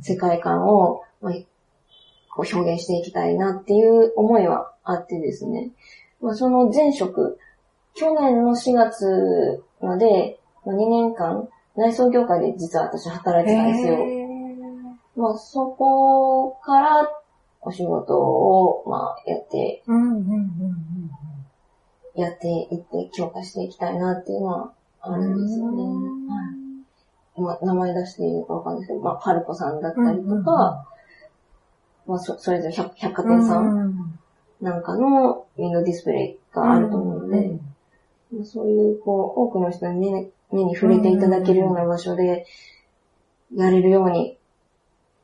[0.02, 1.32] 世界観を、まあ
[2.28, 5.70] こう表現していきたいなっていう思いはあってですね。
[6.20, 7.38] まあ、その前職、
[7.94, 13.98] 去年の4月まで、まあ、2年間、内装業界で実は私働いてたんですよ。
[15.16, 17.08] まあ、そこから
[17.62, 21.10] お仕事を、まあ、やって、うんうんうんうん
[22.16, 25.82] やっていって強化していきたいなっていうのはあるんですよね。
[25.82, 26.42] は
[27.36, 27.40] い。
[27.40, 30.86] まあ、名前出していいのかわかんないですけど、まあ、パルコさんだったりとか、
[32.06, 34.05] まあ、そ、それぞれ百百貨店さん
[34.60, 37.58] なんかのウィンドウディスプレイがあると思うので、
[38.32, 42.46] まあそういう、こう、多くの人に目目に触れていただけるような場所で、
[43.54, 44.38] やれるように、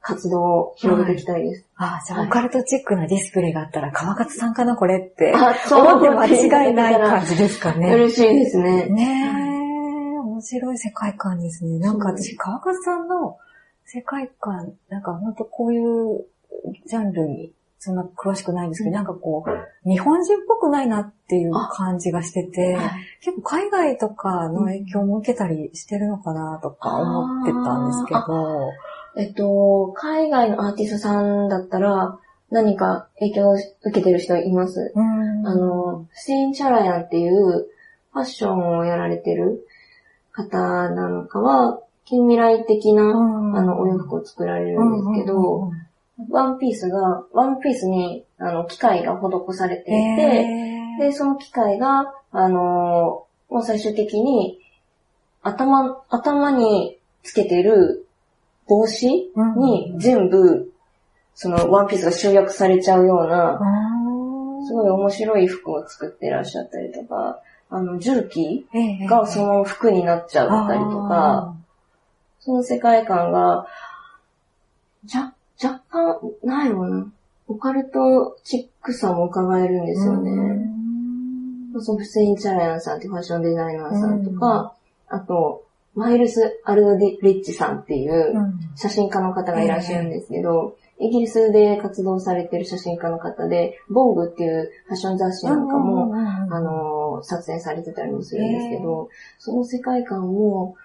[0.05, 1.65] 活動を広げていきたいです。
[1.77, 5.33] ああ、じゃあ、はいオカルトチックなディスプレイがあったら、川勝さんかな、これって。
[5.33, 6.27] あ、思って間
[6.67, 7.95] 違いない感じですかね。
[7.95, 8.87] 嬉しいですね。
[8.87, 11.79] ねえ、面白い世界観ですね。
[11.79, 13.39] なんか私、川勝さんの
[13.85, 16.25] 世界観、なんか本当こういう
[16.87, 17.53] ジャンルに
[17.85, 22.91] そんな詳しくないんですけど、なんかこう、日本人っぽくないなっていう感じがしてて、はい。
[23.21, 28.71] 結構海外とかの影響も受けたりしてるのかなとか思ってたんですけど、
[29.17, 32.21] えっと、海外のアーティストさんだったら、
[32.53, 34.93] 何か影響を受けてる人います？
[34.95, 35.47] うん。
[35.47, 37.67] あの、フセイン・チャラヤンっていう
[38.13, 39.67] ファッションをやられてる
[40.31, 40.59] 方
[40.91, 43.57] なんかは、近未来的な、うん。
[43.57, 45.73] あの、お洋服を作られるんですけど、
[46.31, 50.23] ワンピースが、ワンピースに、あの、機械が施されていて、
[51.01, 54.59] えで、その機械が、あのーもう最終的に、
[55.43, 58.09] 頭、頭につけてる
[58.67, 59.09] 帽子
[59.59, 60.73] に全部、
[61.35, 63.61] そのワンピースが集約されちゃうような、
[64.67, 71.55] すごい面白い服を作ってらっしゃったりとか、あの、重機いがその服になっちゃったりとか、
[72.41, 73.67] その世界観が、
[75.05, 77.13] じゃ、若干、ないもな。
[77.49, 80.73] オカルトチックさも伺えるんですよね。
[81.81, 84.75] そのフセイン・チャラヤンさんってファッションデザイナーさんとか、
[85.09, 88.35] あと、マイルス・アルド・リッチさんっていう
[88.77, 100.77] 写真家の方がいらっしゃるんですけど、イギリスで活動されてる写真家の方で、ボーグっていうファッション雑誌なんかも、あの、撮影されてたりもするんですけど、その世界観も、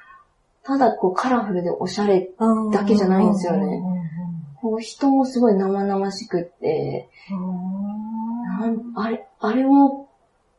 [0.64, 2.30] ただこうカラフルでおしゃれ、
[2.74, 3.97] だけじゃないんですよね
[4.62, 7.10] こう人もすごい生々しくって、
[8.96, 10.10] あれ、あれも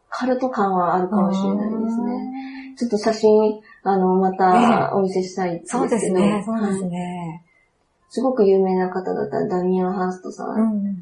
[0.09, 2.75] カルト感はあるかもしれないですね。
[2.77, 6.91] ちょっと写真、あの、またお見せしたいですけど、そうですね、そうですはい。
[6.91, 7.45] ね。
[8.09, 10.93] すごく有名な方だったらダミアン・ハーストさん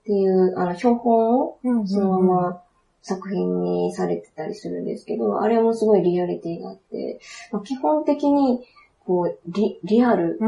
[0.00, 2.62] っていう、あの、標本をそのまま
[3.02, 7.20] 作品にされてたりするんですけど、あれもすごいリアリティがあって、
[7.52, 8.66] まあ基本的に、
[9.04, 10.38] こう、リ、リアル、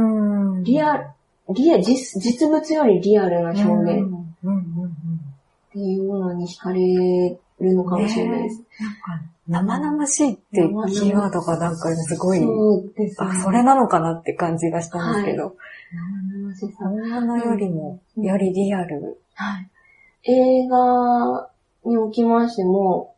[0.64, 1.10] リアル、
[1.50, 8.62] リア、実、実物よりリアルな表現っていうものに惹かれるのかもしれないです。
[8.80, 13.28] なんか、生々しいってキーワードがなんかすごい、そうですね。
[13.30, 15.56] あ、それなのかなって感じがしたんですけど、
[16.30, 17.48] 生々しさ。
[17.48, 19.18] よりも、よりリアル。
[19.34, 19.70] はい。
[20.24, 21.50] 映画
[21.84, 23.14] におきましても、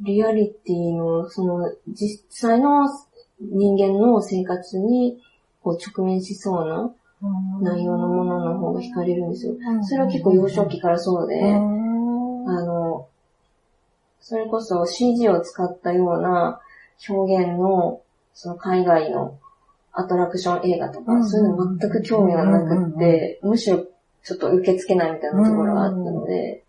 [0.00, 2.88] リアリティの、その、実際の
[3.40, 5.20] 人間の生活に
[5.62, 6.94] こう直面しそうな
[7.60, 9.54] 内容のものの方が惹かれるんですよ。
[9.82, 13.08] それは結構幼少期からそうで、あの、
[14.20, 16.60] それこそ CG を使ったような
[17.08, 18.00] 表現の、
[18.32, 19.38] その海外の
[19.92, 23.86] アトラクション映画とか、そういうの全く興味がなくって、むしろ
[24.22, 26.64] ちょっと受け付けないみたいなところがあったので、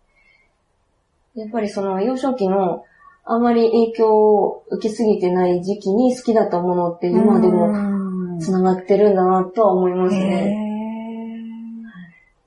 [1.34, 2.84] やっぱりその幼少期の
[3.24, 7.95] あまり影響を受けすぎてない時期に好きだったものって今でも
[8.40, 10.56] 繋がってるんだなとは思いますね。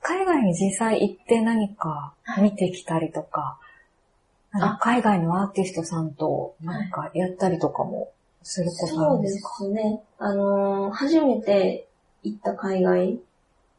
[0.01, 3.59] 海外に実際行って何か見てきたりとか、
[4.79, 8.11] 海外のアーティストさんとなんかやったりとかも
[8.41, 9.49] することあるんですか？
[9.59, 10.01] そうですね。
[10.17, 11.87] あのー、初めて
[12.23, 13.19] 行った海外、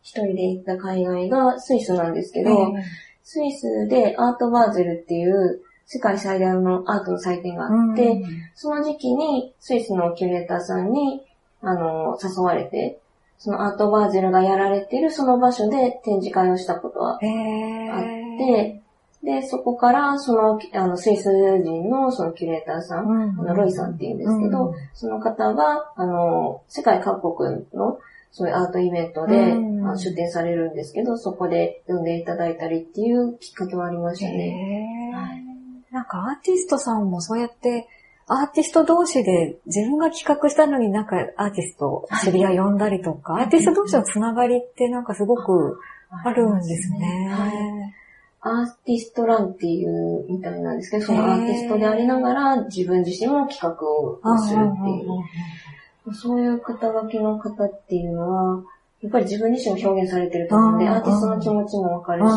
[0.02, 2.82] 一人で行った海外がスイスなんですけど、えー、
[3.24, 11.26] スイスでアートバーゼルっていう世界最大のアートの祭典があって、うん、その時期にスイスのキュレーターさんに、
[11.62, 13.00] あのー、誘われて、
[13.38, 18.82] そのアートバーゼルがやられているその場所で展示会をしたことはあって、
[19.22, 27.98] で、そこから、その、あの、スイス人のそのキュレーターさん、うん、あのロイさんって言うんですけど、うん、その方が、あの、世界各国の
[28.32, 35.12] そういうアートイベントで、うん、出展されるんですけど、そこで読んでいただいたりっていうきっかけはありましたね。
[35.14, 35.44] はい、
[35.92, 37.88] なんかアーティストさんもそうやって、
[38.32, 45.80] アーティスト同士で自分が企画したのになんかアーティスト知り合い呼んだりとか、はい、アーティスト同士のつながりってなんかすごく
[46.24, 47.28] あるんですね。
[47.28, 47.94] はい。
[48.42, 56.14] アーティストランっていうみたいなんですけど、そのアーティストでありながら自分自身も企画をするっていう。
[56.14, 58.62] そういう肩書きの方っていうのは、
[59.02, 62.34] やっぱり自分自身を表現されてると思うんで、アーティストの気持ちもわかるし、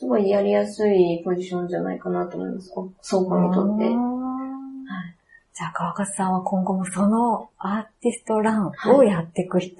[0.00, 2.70] すごいやりやすいポジションじゃないかなと思います。
[3.02, 3.84] 双方にとって。
[3.84, 5.16] はい、
[5.52, 9.76] じゃあ、川勝さんは今後もそのアーティストランをやっていく人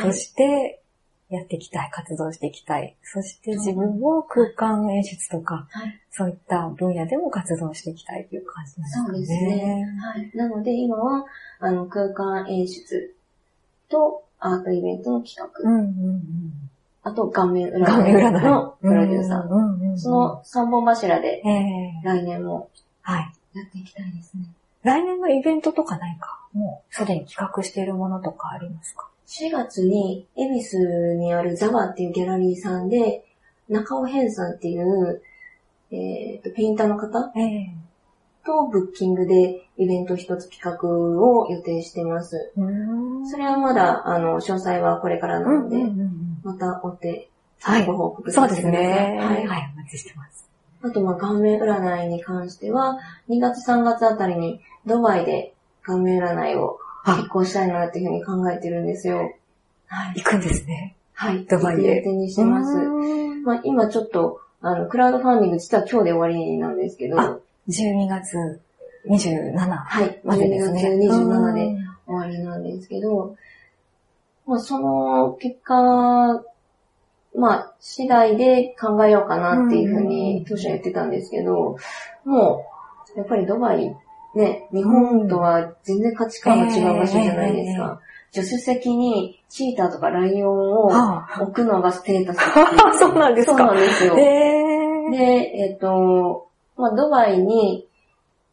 [0.00, 0.80] として、
[1.28, 2.96] やっていきたい、活動していきたい。
[3.02, 9.38] そして自分も空間演出とか、はい、そういった分野でも活動していきたいという感じなんですね。
[9.40, 9.86] そうですね。
[10.00, 10.30] はい。
[10.36, 11.26] なので今は、
[11.58, 13.16] あの、空間演出
[13.88, 15.68] とアートイベントの企画。
[15.68, 16.70] うんうんうん、
[17.04, 19.96] あと、顔面占いのプロデューサー。
[19.96, 21.42] その3本柱で、
[22.04, 22.70] 来年も、
[23.02, 23.32] はい。
[23.54, 24.44] やっていきたいですね。
[24.82, 33.24] 来年のイベントとか何か、もうすでに企画しているものとかありますか？4月に、恵比寿にあるザワっていうギャラリーさんで、
[33.68, 35.22] 中尾変さんっていう、
[35.90, 42.52] えっ、ー、と、ペインターの方、えー、とブッキングでイベント一つ企画を予定してます。
[43.30, 48.88] それはまだ、あの、詳細はこれからなので、また追って、ご報告させてください。
[48.88, 49.18] そうですね。
[49.20, 50.48] はい、はい、お待ちしてます。
[50.82, 59.32] あと、まあ、顔面占いに関しては、2月3月あたりにドバイで顔面占いを結婚したいなっていうふうに考えてるんですよ。
[59.86, 60.14] はい。
[60.16, 60.96] 行くんですね。
[61.14, 61.44] はい。
[61.44, 61.96] ドバイで。
[61.96, 62.76] 予定にしてます。
[63.44, 67.20] まあ、今ちょっと、あの、クラウドファンディング実は今日で終わりなんですけど。
[67.20, 67.38] あ、
[67.68, 68.60] 12月
[69.08, 70.20] 27はい。
[70.24, 70.82] までですね。
[70.96, 71.76] 12月27で
[72.06, 73.36] 終わりなんですけど、
[74.46, 76.42] まあ、その結果、
[77.34, 81.76] まあ、次第で考えようかなっていうふうに当初は言ってたんですけど、
[82.24, 82.66] も
[83.14, 83.94] う、やっぱりドバイ
[84.34, 88.00] ね、日本とは全然価値観が違う場所じゃないですか。
[88.32, 90.86] 助手席にチーターとかライオンを
[91.42, 92.38] 置くのがステータス
[92.98, 93.58] そうなんですか。
[93.58, 94.14] そうなんですよ。
[94.14, 97.86] で、えっ、ー、と、まあ、ドバイに、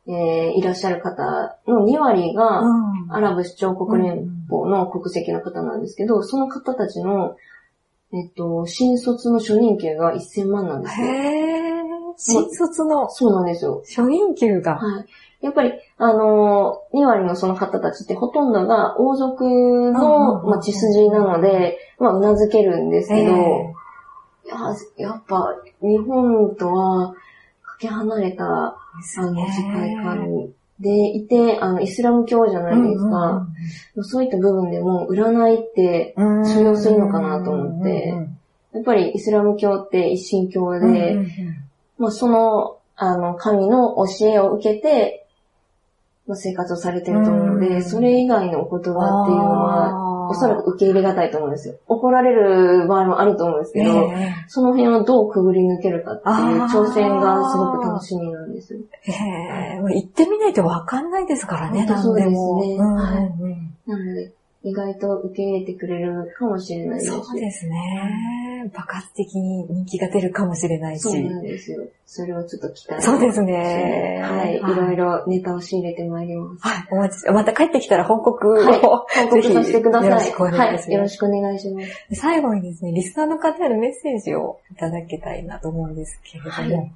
[0.06, 2.62] えー、いらっしゃる方の2割が、
[3.10, 7.36] アラブ首長国連邦の国籍の方なんですけど、その方たちの、
[8.12, 11.08] えっ、と、新卒の初任給が1000万なんですよ。
[11.08, 11.90] へー。
[12.18, 13.84] 新卒の、そうなんですよ。
[13.88, 14.76] 初任給が？
[14.76, 15.06] はい。
[15.42, 19.46] やっぱり、あのー、2割のその方たちってほとんどが王族
[19.94, 27.14] の、まあ、血筋なので、まあ、うなずけるんですけど、えー、ややっぱ、日本とは、
[27.64, 28.76] かけ離れた、あ
[29.18, 33.48] の、世界観でいて、あの、イスラム教じゃないですか。
[34.02, 36.16] そういった部分でも、占いって
[36.46, 38.16] 通用するのかなと思って、
[38.74, 41.20] やっぱりイスラム教って一神教で、
[41.98, 45.26] まあ、その、あの、神の教えを受けて、
[46.30, 51.76] の生活をされてると思うので、それ以外のお言葉っていうのは、おそらく受け入れがたいと思うんですよ。
[51.88, 58.76] 怒られる場合もあると思うんですけど、えー、その辺をどうくぐり抜けるかっていう挑戦がすごく楽しみなんです。
[58.76, 62.36] へえー、行ってみないとわかんないですからね、そうですね。
[62.78, 63.20] は
[63.88, 63.90] い。
[63.90, 64.32] なので、
[64.62, 67.12] 意外と受け入れてくれるかもしれないです。
[67.12, 68.40] そうですね。
[68.64, 71.04] り爆発的に人気が出るかもしれないし。
[71.04, 71.88] そうなんですよ。
[72.06, 74.20] それをちょっと期待そうですね。
[74.22, 74.58] はい。
[74.58, 76.68] いろいろネタを仕入れてまいります。
[76.68, 76.88] はい。
[76.92, 80.10] お待ち、また帰ってきたら報告を、はい、報告させてください。
[80.10, 80.88] よろしくお願いします。
[80.88, 80.94] はい。
[80.96, 82.16] よろしくお願いします。
[82.16, 86.78] 最後にですね、リスナーの方へのメッセージをいただけたいなと思うんですけれども。
[86.78, 86.94] はい、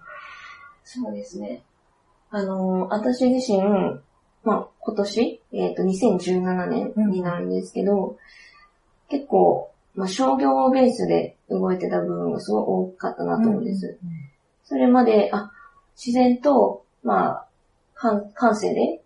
[0.84, 1.64] そうですね。
[2.30, 3.62] あの、私自身、
[4.44, 8.18] まあ、今年、えっ、ー、と、2017年になるんですけど、うん、
[9.10, 13.86] 結構、まあ、商業ベースで動いてた部分がすごい多かったなと思うんです。
[13.86, 14.16] うんうん、
[14.64, 15.52] それまで、あ、
[15.96, 17.46] 自然と、まあ、
[17.94, 19.02] 感感性で、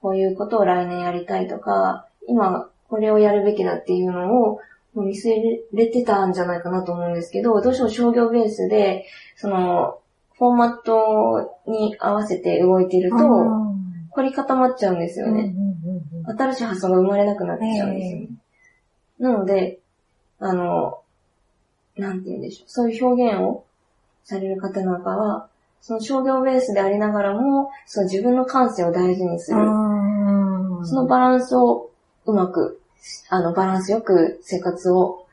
[0.00, 4.60] こういうことを来年やりたいとか、今、これをやるべきだっていうのを、
[4.94, 9.98] もう見据えれてたんじゃないかなと思うんですけど、どうしても商業ベースで、その、
[10.36, 13.16] フォーマットに合わせて動いてると、
[14.10, 15.54] 凝り固まっちゃうんですよね。
[16.36, 18.28] 新しい発想が生まれなくなっちゃうんですよね。
[19.18, 19.80] なので、
[20.38, 21.00] あの、
[21.96, 22.68] なんて言うんでしょう。
[22.68, 23.64] そういう表現を
[24.24, 25.48] される方なんかは、
[25.80, 29.58] その商業ベースでありながらも、その自分の感性を大事にする。
[30.84, 31.90] そのバランスを
[32.26, 32.80] うまく、
[33.28, 35.26] あの、バランスよく生活を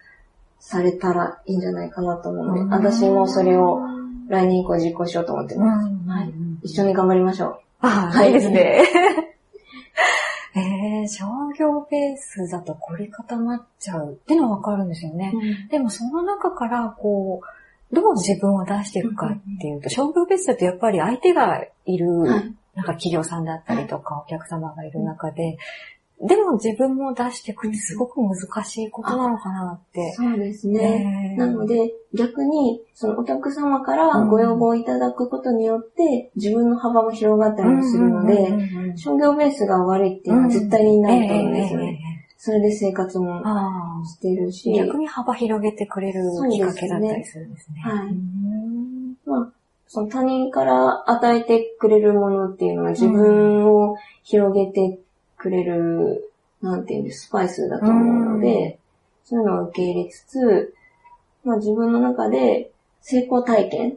[0.60, 3.82] されたらいいんじゃないかなと思うので、私もそれを
[4.30, 5.88] 来年以降実行しようと思ってます。
[6.10, 6.34] はい。
[6.64, 7.60] 一緒に頑張りましょう。
[7.80, 8.84] ああ、はい、いいですね。
[10.58, 11.26] えー、商
[11.58, 15.32] 業ベースだと凝り固まっちゃうってのはわかるんですよね。
[15.34, 17.42] うん、でもその中から、こ
[17.92, 22.08] う、どう自分を出していくかっていうと、商業ベースだとやっぱり相手がいる、
[22.76, 25.58] なんか企業さんだったりとか、お客様がいる中で、
[26.20, 30.14] でも自分も出していくってすごく難しいことなのかなって。
[30.14, 31.36] そうですね。
[31.38, 42.00] なので、逆に、そのお客様からご要望いただくことによって、自分の幅も広がったりもするので、商業ベースが悪いっていうのは絶対にないと思うんですよね。
[42.40, 43.44] それで生活も
[44.06, 44.74] してるし。
[44.74, 47.82] 逆に幅広げてくれるきっかけだったりするんですね。
[47.84, 48.16] すねはい。
[49.26, 49.52] まあ、
[49.88, 55.00] その他人から与えてくれるものっていうのは自分を広げて
[55.38, 56.32] くれる、
[56.62, 58.80] なんていうんです、スパイスだと思うので、
[59.24, 60.74] そういうのを受け入れつつ、
[61.44, 62.72] まあ自分の中で
[63.02, 63.96] 成功体験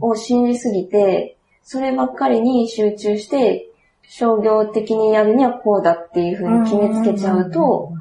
[0.00, 3.68] を信じすぎて、そればっかりに集中して、
[4.02, 7.92] 商業的にやるにはこうだっていうふうに決めつけちゃうと、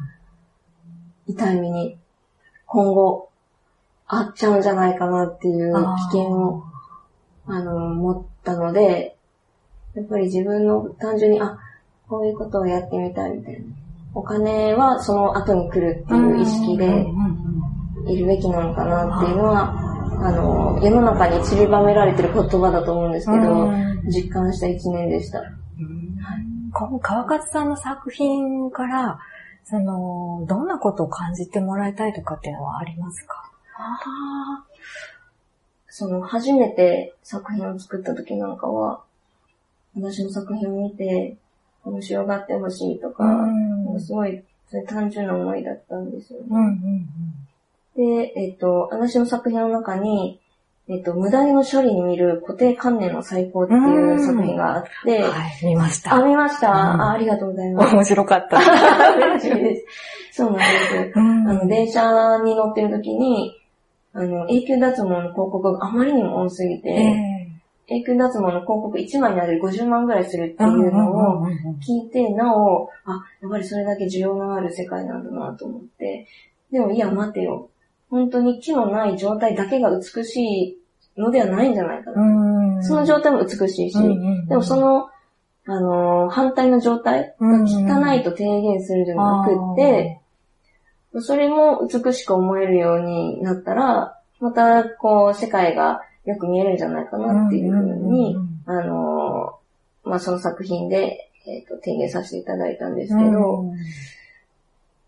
[1.27, 1.97] 痛い目に
[2.65, 3.29] 今後
[4.07, 6.63] あっちゃうんじゃないかなっていう危険を、
[7.45, 9.15] あの、持ったので、
[9.93, 11.59] やっぱり自分の単純に、あ、
[12.09, 13.59] こういうことをやってみたいみたいな。
[14.15, 17.05] お金はその後に来るっていう意識で
[18.07, 19.73] いるべきなのかなっていうのは、
[20.21, 23.71] あの、世の中に散りばめられてる言葉だと思うんですけど、
[24.11, 25.43] 実感した一年でした。
[26.73, 29.19] この川勝さんの作品から、
[29.63, 33.51] その、どんなことを感じてもらいたいとかっていうのはありますか？
[33.77, 34.65] あ
[35.87, 39.03] その、初めて作品を作った時なんかは、
[39.95, 41.37] 私の作品を見て、
[41.85, 44.43] 面白がってほしいとか、うん、すごい、
[44.87, 46.45] 単純な思いだったんですよね。
[46.49, 46.67] うんうん
[47.97, 50.39] うん、で、えっ、ー、と、私の作品の中に、
[50.87, 56.15] えっ、ー、と、無駄の処理に見る固定観念の最高っていう作品があって、はい、見ました。
[56.15, 57.11] あ、見ました、あ。
[57.11, 57.95] ありがとうございます。
[57.95, 58.57] 面白かった。
[58.57, 59.85] 嬉しいです。
[60.31, 60.63] そうなんで
[61.13, 61.19] す。
[61.19, 63.55] あの、電車に乗ってる時に、
[64.13, 67.38] あの、永久脱毛の広告があまりにも多すぎて、えー
[67.89, 71.47] 永久脱毛の広告1枚にある50万ぐらいするっていうのを
[71.79, 76.27] 聞いて、なお、あ、やっぱりそれだけ需要のある世界なんだなと思って、
[76.71, 77.69] でもいや待てよ。
[78.09, 80.77] 本当に木のない状態だけが美しい
[81.17, 82.83] のではないんじゃないかな。
[82.83, 83.97] その状態も美しいし、
[84.47, 85.09] でもその、
[85.65, 90.21] あのー、反対の状態が汚いと提言するんじゃなくって、
[91.21, 99.57] それも美しく思えるようになったら、また、こう、世界がよく見えるんじゃないかなっていうふうに、あの、
[100.03, 103.65] まあ、その作品で、えっ、ー、と、提言させていただいたんですけど、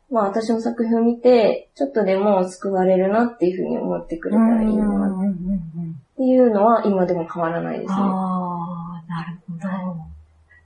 [0.09, 7.95] まあ、私の作品を見て、ちょっとでも救われるなっていうふうに思ってくれたらいいなっていうのは今でも変わらないですね。
[7.97, 10.11] ああ、なるほど。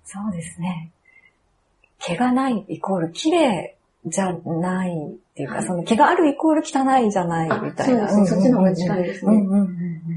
[0.03, 0.91] そうですね。
[1.99, 3.75] 毛がないイコール綺麗
[4.05, 8.09] じゃないっていうか、はい、その毛があるイコール汚いじゃないみたいな。
[8.09, 8.37] そうですね。
[8.37, 9.43] そっちの方が近いですね。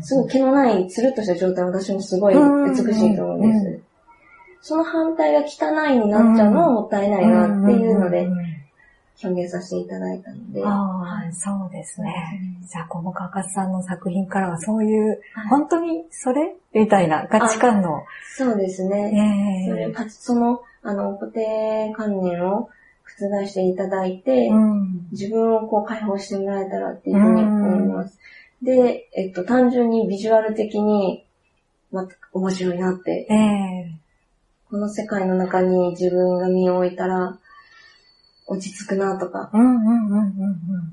[0.03, 3.89] すごい毛のない、つるっとした状態私もすごい美しいと思うんです。
[4.61, 8.29] その反対が汚いになっちゃうのはもったいないなっていうので、
[9.23, 10.63] 表現させていただいたので。
[10.65, 12.15] ああ、そうですね。
[12.71, 15.21] じゃあ、このかかさんの作品からはそういう、
[15.51, 18.05] 本当にそれみたいな価値観の。
[18.37, 19.67] そうですね。
[19.67, 22.69] えー、それ、その、あの、固定観念を
[23.05, 28.19] 覆していただいて、うん、自分をこう解放してもらえたらっていうふうに思います。
[28.63, 31.25] で、えっと、単純にビジュアル的に、
[31.91, 33.27] ま、面白いなって。
[33.31, 33.99] ええ
[34.71, 37.39] この世界の中に自分が身を置いたら、
[38.47, 40.35] 落ち着くなとか、うんうんうんうん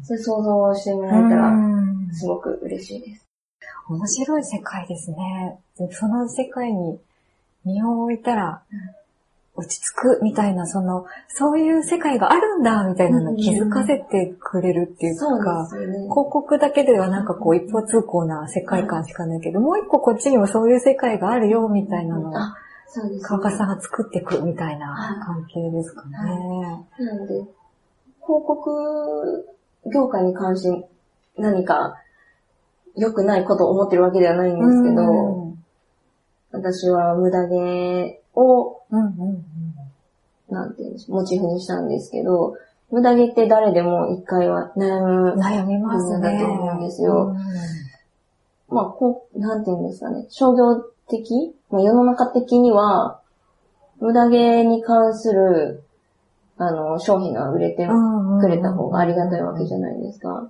[0.04, 1.08] そういう想像をしてもうん。
[1.08, 3.26] らえたら、うんすごく嬉しいです。
[3.90, 5.60] 面白い世界ですね。
[5.92, 7.00] その世界に
[7.66, 8.64] 身を置いたら
[9.58, 15.94] 落ち着くみたいな、その、そういう世界があるんだみたいなのを気づかせてくれるっていうか、ですよね。
[16.10, 22.38] 広告だけではなんかこう一方通行な世界観しかないけど、もう一個こっちにもそういう世界があるよみたいなのを、ね。
[23.22, 26.18] 川上さんが作っていくみたいな関係ですかね。
[27.00, 27.52] なので、広
[28.26, 29.46] 告
[29.94, 30.88] 業界に関して
[31.38, 31.96] 何か
[32.96, 35.46] 良くないことを思ってるわけではないんですけど、うん
[36.56, 39.46] 私は無駄毛を、うんうん
[40.50, 42.56] なんていうんでしょう、モチーフにしたんですけど、
[42.92, 45.42] 無駄毛って誰でも一回は悩むうん。
[45.42, 46.38] 悩みますね。
[46.38, 47.36] だと思うんですよ
[48.70, 50.76] まあ、こう、なんていうんですかね、商業
[51.10, 53.22] 的、まあ、世の中的には、
[54.00, 55.84] 無駄毛に関する、
[56.58, 60.50] あの、商品が売れてうんくれた方がありがたいわけじゃないですか。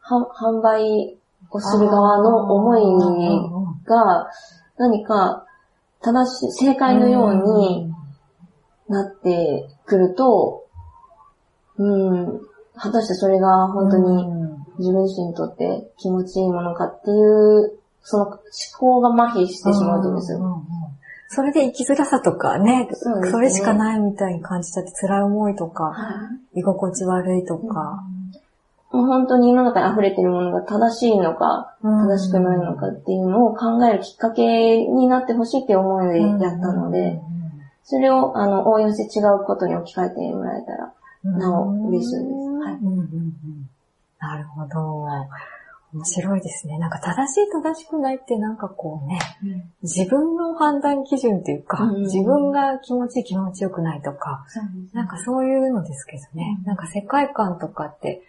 [0.00, 1.18] は販売
[1.50, 4.28] をする側の思いが
[4.78, 5.45] 何か
[6.06, 7.92] 正しい、正解のように
[8.88, 10.64] なってくると、
[11.78, 12.40] うん、
[12.76, 14.24] 果たしてそれが本当に
[14.78, 18.38] 自分自身にとって気持ちいいものかっていう、その思
[18.78, 20.38] 考が麻痺してしまうとです。
[20.38, 20.62] んんうん
[21.28, 25.92] それで生きづらさとかね、そうですねそれしかないみたいに感じちゃって辛い思いとか、は
[26.54, 28.04] い居心地悪いとか。
[28.92, 32.08] もう本当に世の中に溢れているものが正しいのか、うん。
[32.08, 37.20] 正しくないのかっていうのを考えるきっかけになってほしいって思いでやったので、
[37.84, 40.92] それをあの応用して違うことに置き換えてもらえたら、
[41.24, 42.20] なお嬉しいです。
[42.20, 42.74] はい。
[42.74, 43.70] うんうんうん。
[44.18, 45.06] なるほど。
[45.92, 46.78] 面白いですね。
[46.78, 49.18] なんか正しい正しくないってなんかこうね、
[49.82, 52.02] 自分の判断基準っていうか、うん。
[52.02, 54.44] 自分が気持ちいい気持ちよくないとか、
[54.92, 58.22] なんかそういうのですけどね、なんか世界観とかって、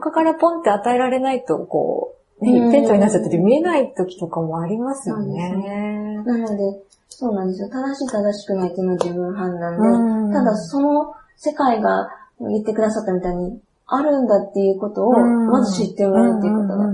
[0.00, 2.68] 他からポンって与えられないと、こう、ね、うん。
[2.68, 6.22] 一点調になっちゃってて見えない時とかもありますよそうですね。
[6.24, 7.68] なので、そうなんですよ。
[7.68, 10.32] 正しい正しくないっていうのは自分判断で、うん。
[10.32, 12.08] ただその世界が
[12.40, 15.48] 言ってくださったみたいに、あるんだっていうことを、うん。
[15.48, 16.86] まず知ってもらうっていうことが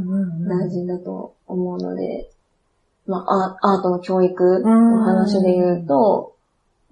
[0.62, 2.30] 大事だと思うので、
[3.06, 6.34] まあ、アアートの教育の話で言うと、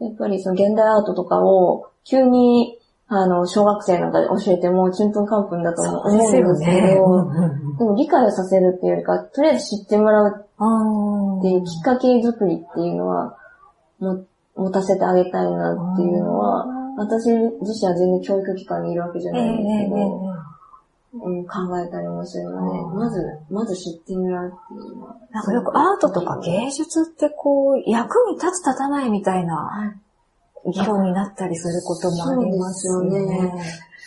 [0.01, 2.76] やっぱりその現代アートとかを急に、
[3.09, 6.99] あの、小学生なんかで教えても、ちんぷんかんぷんだと思うんですけど、ね。
[7.01, 13.37] うんうんうんでも理解をさせるっていうよりか、とりあえず知ってもらうっていうきっかけ作りっていうのは、
[13.99, 14.25] も、
[14.57, 20.33] 持たせてあげたいなっていうのは、私自身は全然教育機関にいるわけじゃええないんですけええど、
[21.23, 25.17] うん、考えたりもするので、うんまず、まず知ってもらうっていうのは。
[25.31, 29.97] なんかよくアートとか芸術ってこう、役に立つ立たないみたいなはい
[30.73, 33.53] 議論になったりすることもありますよねね。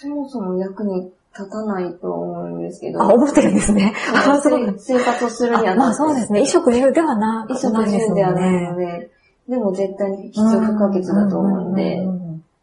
[0.02, 3.94] そもそも役に立たないと思うんですけど、あ、思ってるんですね。
[4.14, 6.46] あ、そう生生活をするにはあまあそうですね。
[6.46, 9.10] 衣食住ではな衣食住ではないのね。
[9.48, 12.20] で、でも絶対に必要不可欠だと思うんでう、ん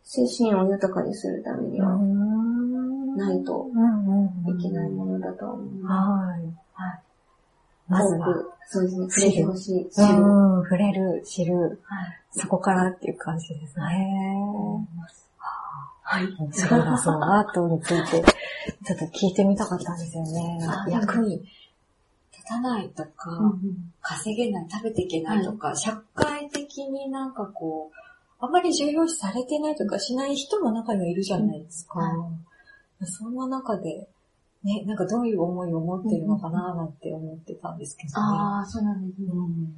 [0.09, 3.67] 精神を豊かにするためにはんないと
[4.49, 5.85] いけないものだと思う。
[5.85, 6.66] はい。
[7.89, 8.27] まずは、
[8.69, 9.91] そうですね、触れてほしい。
[9.91, 10.23] 知る。
[10.23, 12.19] うん、触れる、知る、はい。
[12.33, 13.83] そこからっていう感じですね。
[16.03, 16.27] はい。
[16.53, 18.23] そうだそう、アートについて、
[18.85, 20.59] ちょっと聞いてみたかったんですよね。
[20.67, 21.39] あ役に
[22.33, 23.55] 立たないとか、
[24.01, 27.97] 稼げない、食べていけないとか、社会的になんかこう、
[28.39, 32.01] あまり重要視されてないとかしない人も中にはいるじゃないですか。
[32.01, 32.47] うん
[33.05, 34.09] そんな中で、
[34.67, 38.13] ね、なんかどういう思いを持ってるのかななんて思ってたんですけどね。
[38.17, 39.29] ああ、そうなんですね。
[39.33, 39.73] うん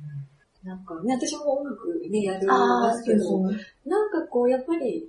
[0.64, 2.47] なんかね、私も音楽ね、やるんで
[2.99, 3.41] すけど。
[3.86, 5.09] なんかこう、やっぱり、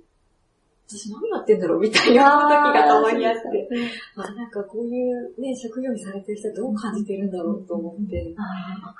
[0.86, 3.68] 私何やってんだろうみたいな時がたまにあって、
[4.16, 8.94] あなんかこういうね、職業にされてる人どう感じてるんだろうと思って、あ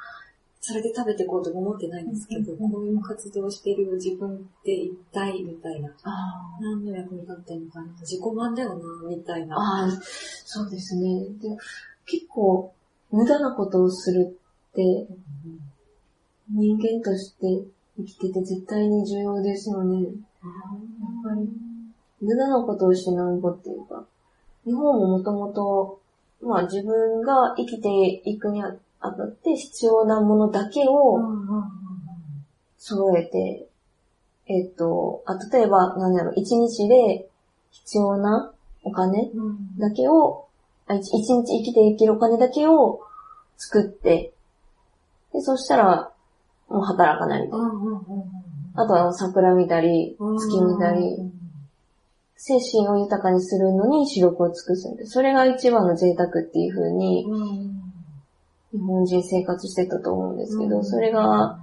[0.63, 6.13] それで食べていこうとも思ってないんですけど、うんこういう活動をしてる自分って一体みたいな、あ
[6.61, 9.57] 何の役に立ってんのかな、自己満だよな、みたいな。
[9.57, 9.91] ああ、
[10.45, 11.25] そうですね。
[11.41, 11.49] で
[12.05, 12.73] 結構、
[13.11, 14.39] 無駄なことをする
[14.71, 15.07] って、
[16.51, 17.65] 人間として
[17.97, 20.03] 生きてて絶対に重要ですよね。
[20.03, 20.13] やっ
[21.25, 21.49] ぱり、
[22.21, 24.05] 無駄なことをしてなんぼっていうか、
[24.67, 26.01] 日本ももともと、
[26.43, 27.89] まあ自分が生きて
[28.25, 31.19] いくにあたって必要なものだけを
[32.77, 33.69] 揃えて、
[34.47, 37.29] えっと、あ、例えば、なんだろう、一日で
[37.71, 39.31] 必要なお金
[39.79, 40.47] だけを、
[40.89, 43.01] 一日生きていけるお金だけを
[43.57, 44.33] 作って、
[45.33, 46.11] で、そしたら、
[46.69, 47.71] もう働かないみたいな。
[48.75, 51.17] あとは桜見たり、月見たり、
[52.37, 57.27] 精神を豊かにするのに視力を尽くすんで、それが一番の贅沢っていう風に、
[58.73, 61.59] 日本人生活してたと思うんですけど、それが、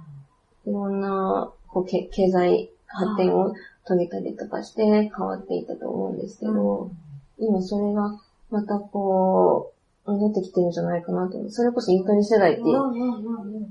[0.66, 3.54] いろんなこうけ経済発展を
[3.86, 6.90] 遂げたりとかして変わっていったと思うんですけど、
[7.38, 8.18] 今それが
[8.50, 9.72] またこ
[10.06, 11.38] う、戻ってきてるんじゃないかなと。
[11.50, 12.62] それこそゆとり世代って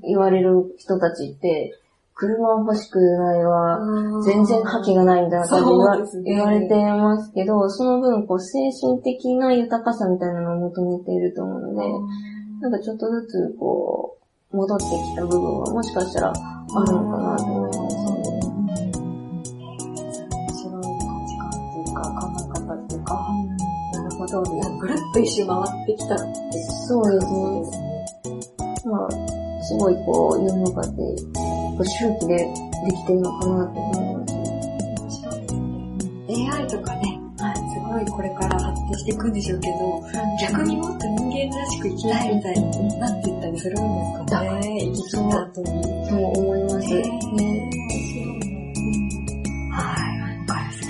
[0.04, 1.74] 言われる人たちって、
[2.14, 3.80] 車を欲しくないわ、
[4.24, 11.82] 全然覇気がないみたいな感じ言われてますけど、その分こう精神的な豊かさみたいなのを求めていると思うので、
[12.60, 14.18] なんかちょっとずつこ
[14.52, 18.02] う、戻ってきた部分はもしかしたらあるのかなと思いますね。
[20.32, 23.14] 面白い価値観っていうか、考え方っていうか、
[23.94, 26.26] なるほど、ぐるっと一周回ってきたって
[26.88, 27.38] そうですね。
[28.86, 29.10] まあ、
[29.62, 34.40] すごいこう、世の中って、こう周期でできてるのかなって思いますね。
[34.98, 36.50] 面白いですね。
[36.50, 38.47] AI とかね、すごいこれから
[38.98, 40.04] していくんでしょうけど、
[40.42, 44.80] 逆にもっと人間らしく生きたいみたいになっていったりするんですかね。
[44.80, 46.10] 生き切った後に。
[46.10, 46.88] そう思います。
[46.88, 47.70] ね
[49.72, 50.18] はい。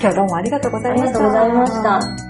[0.00, 1.12] 日はどうもありがとうござあいました。
[1.12, 2.27] りがとうございました。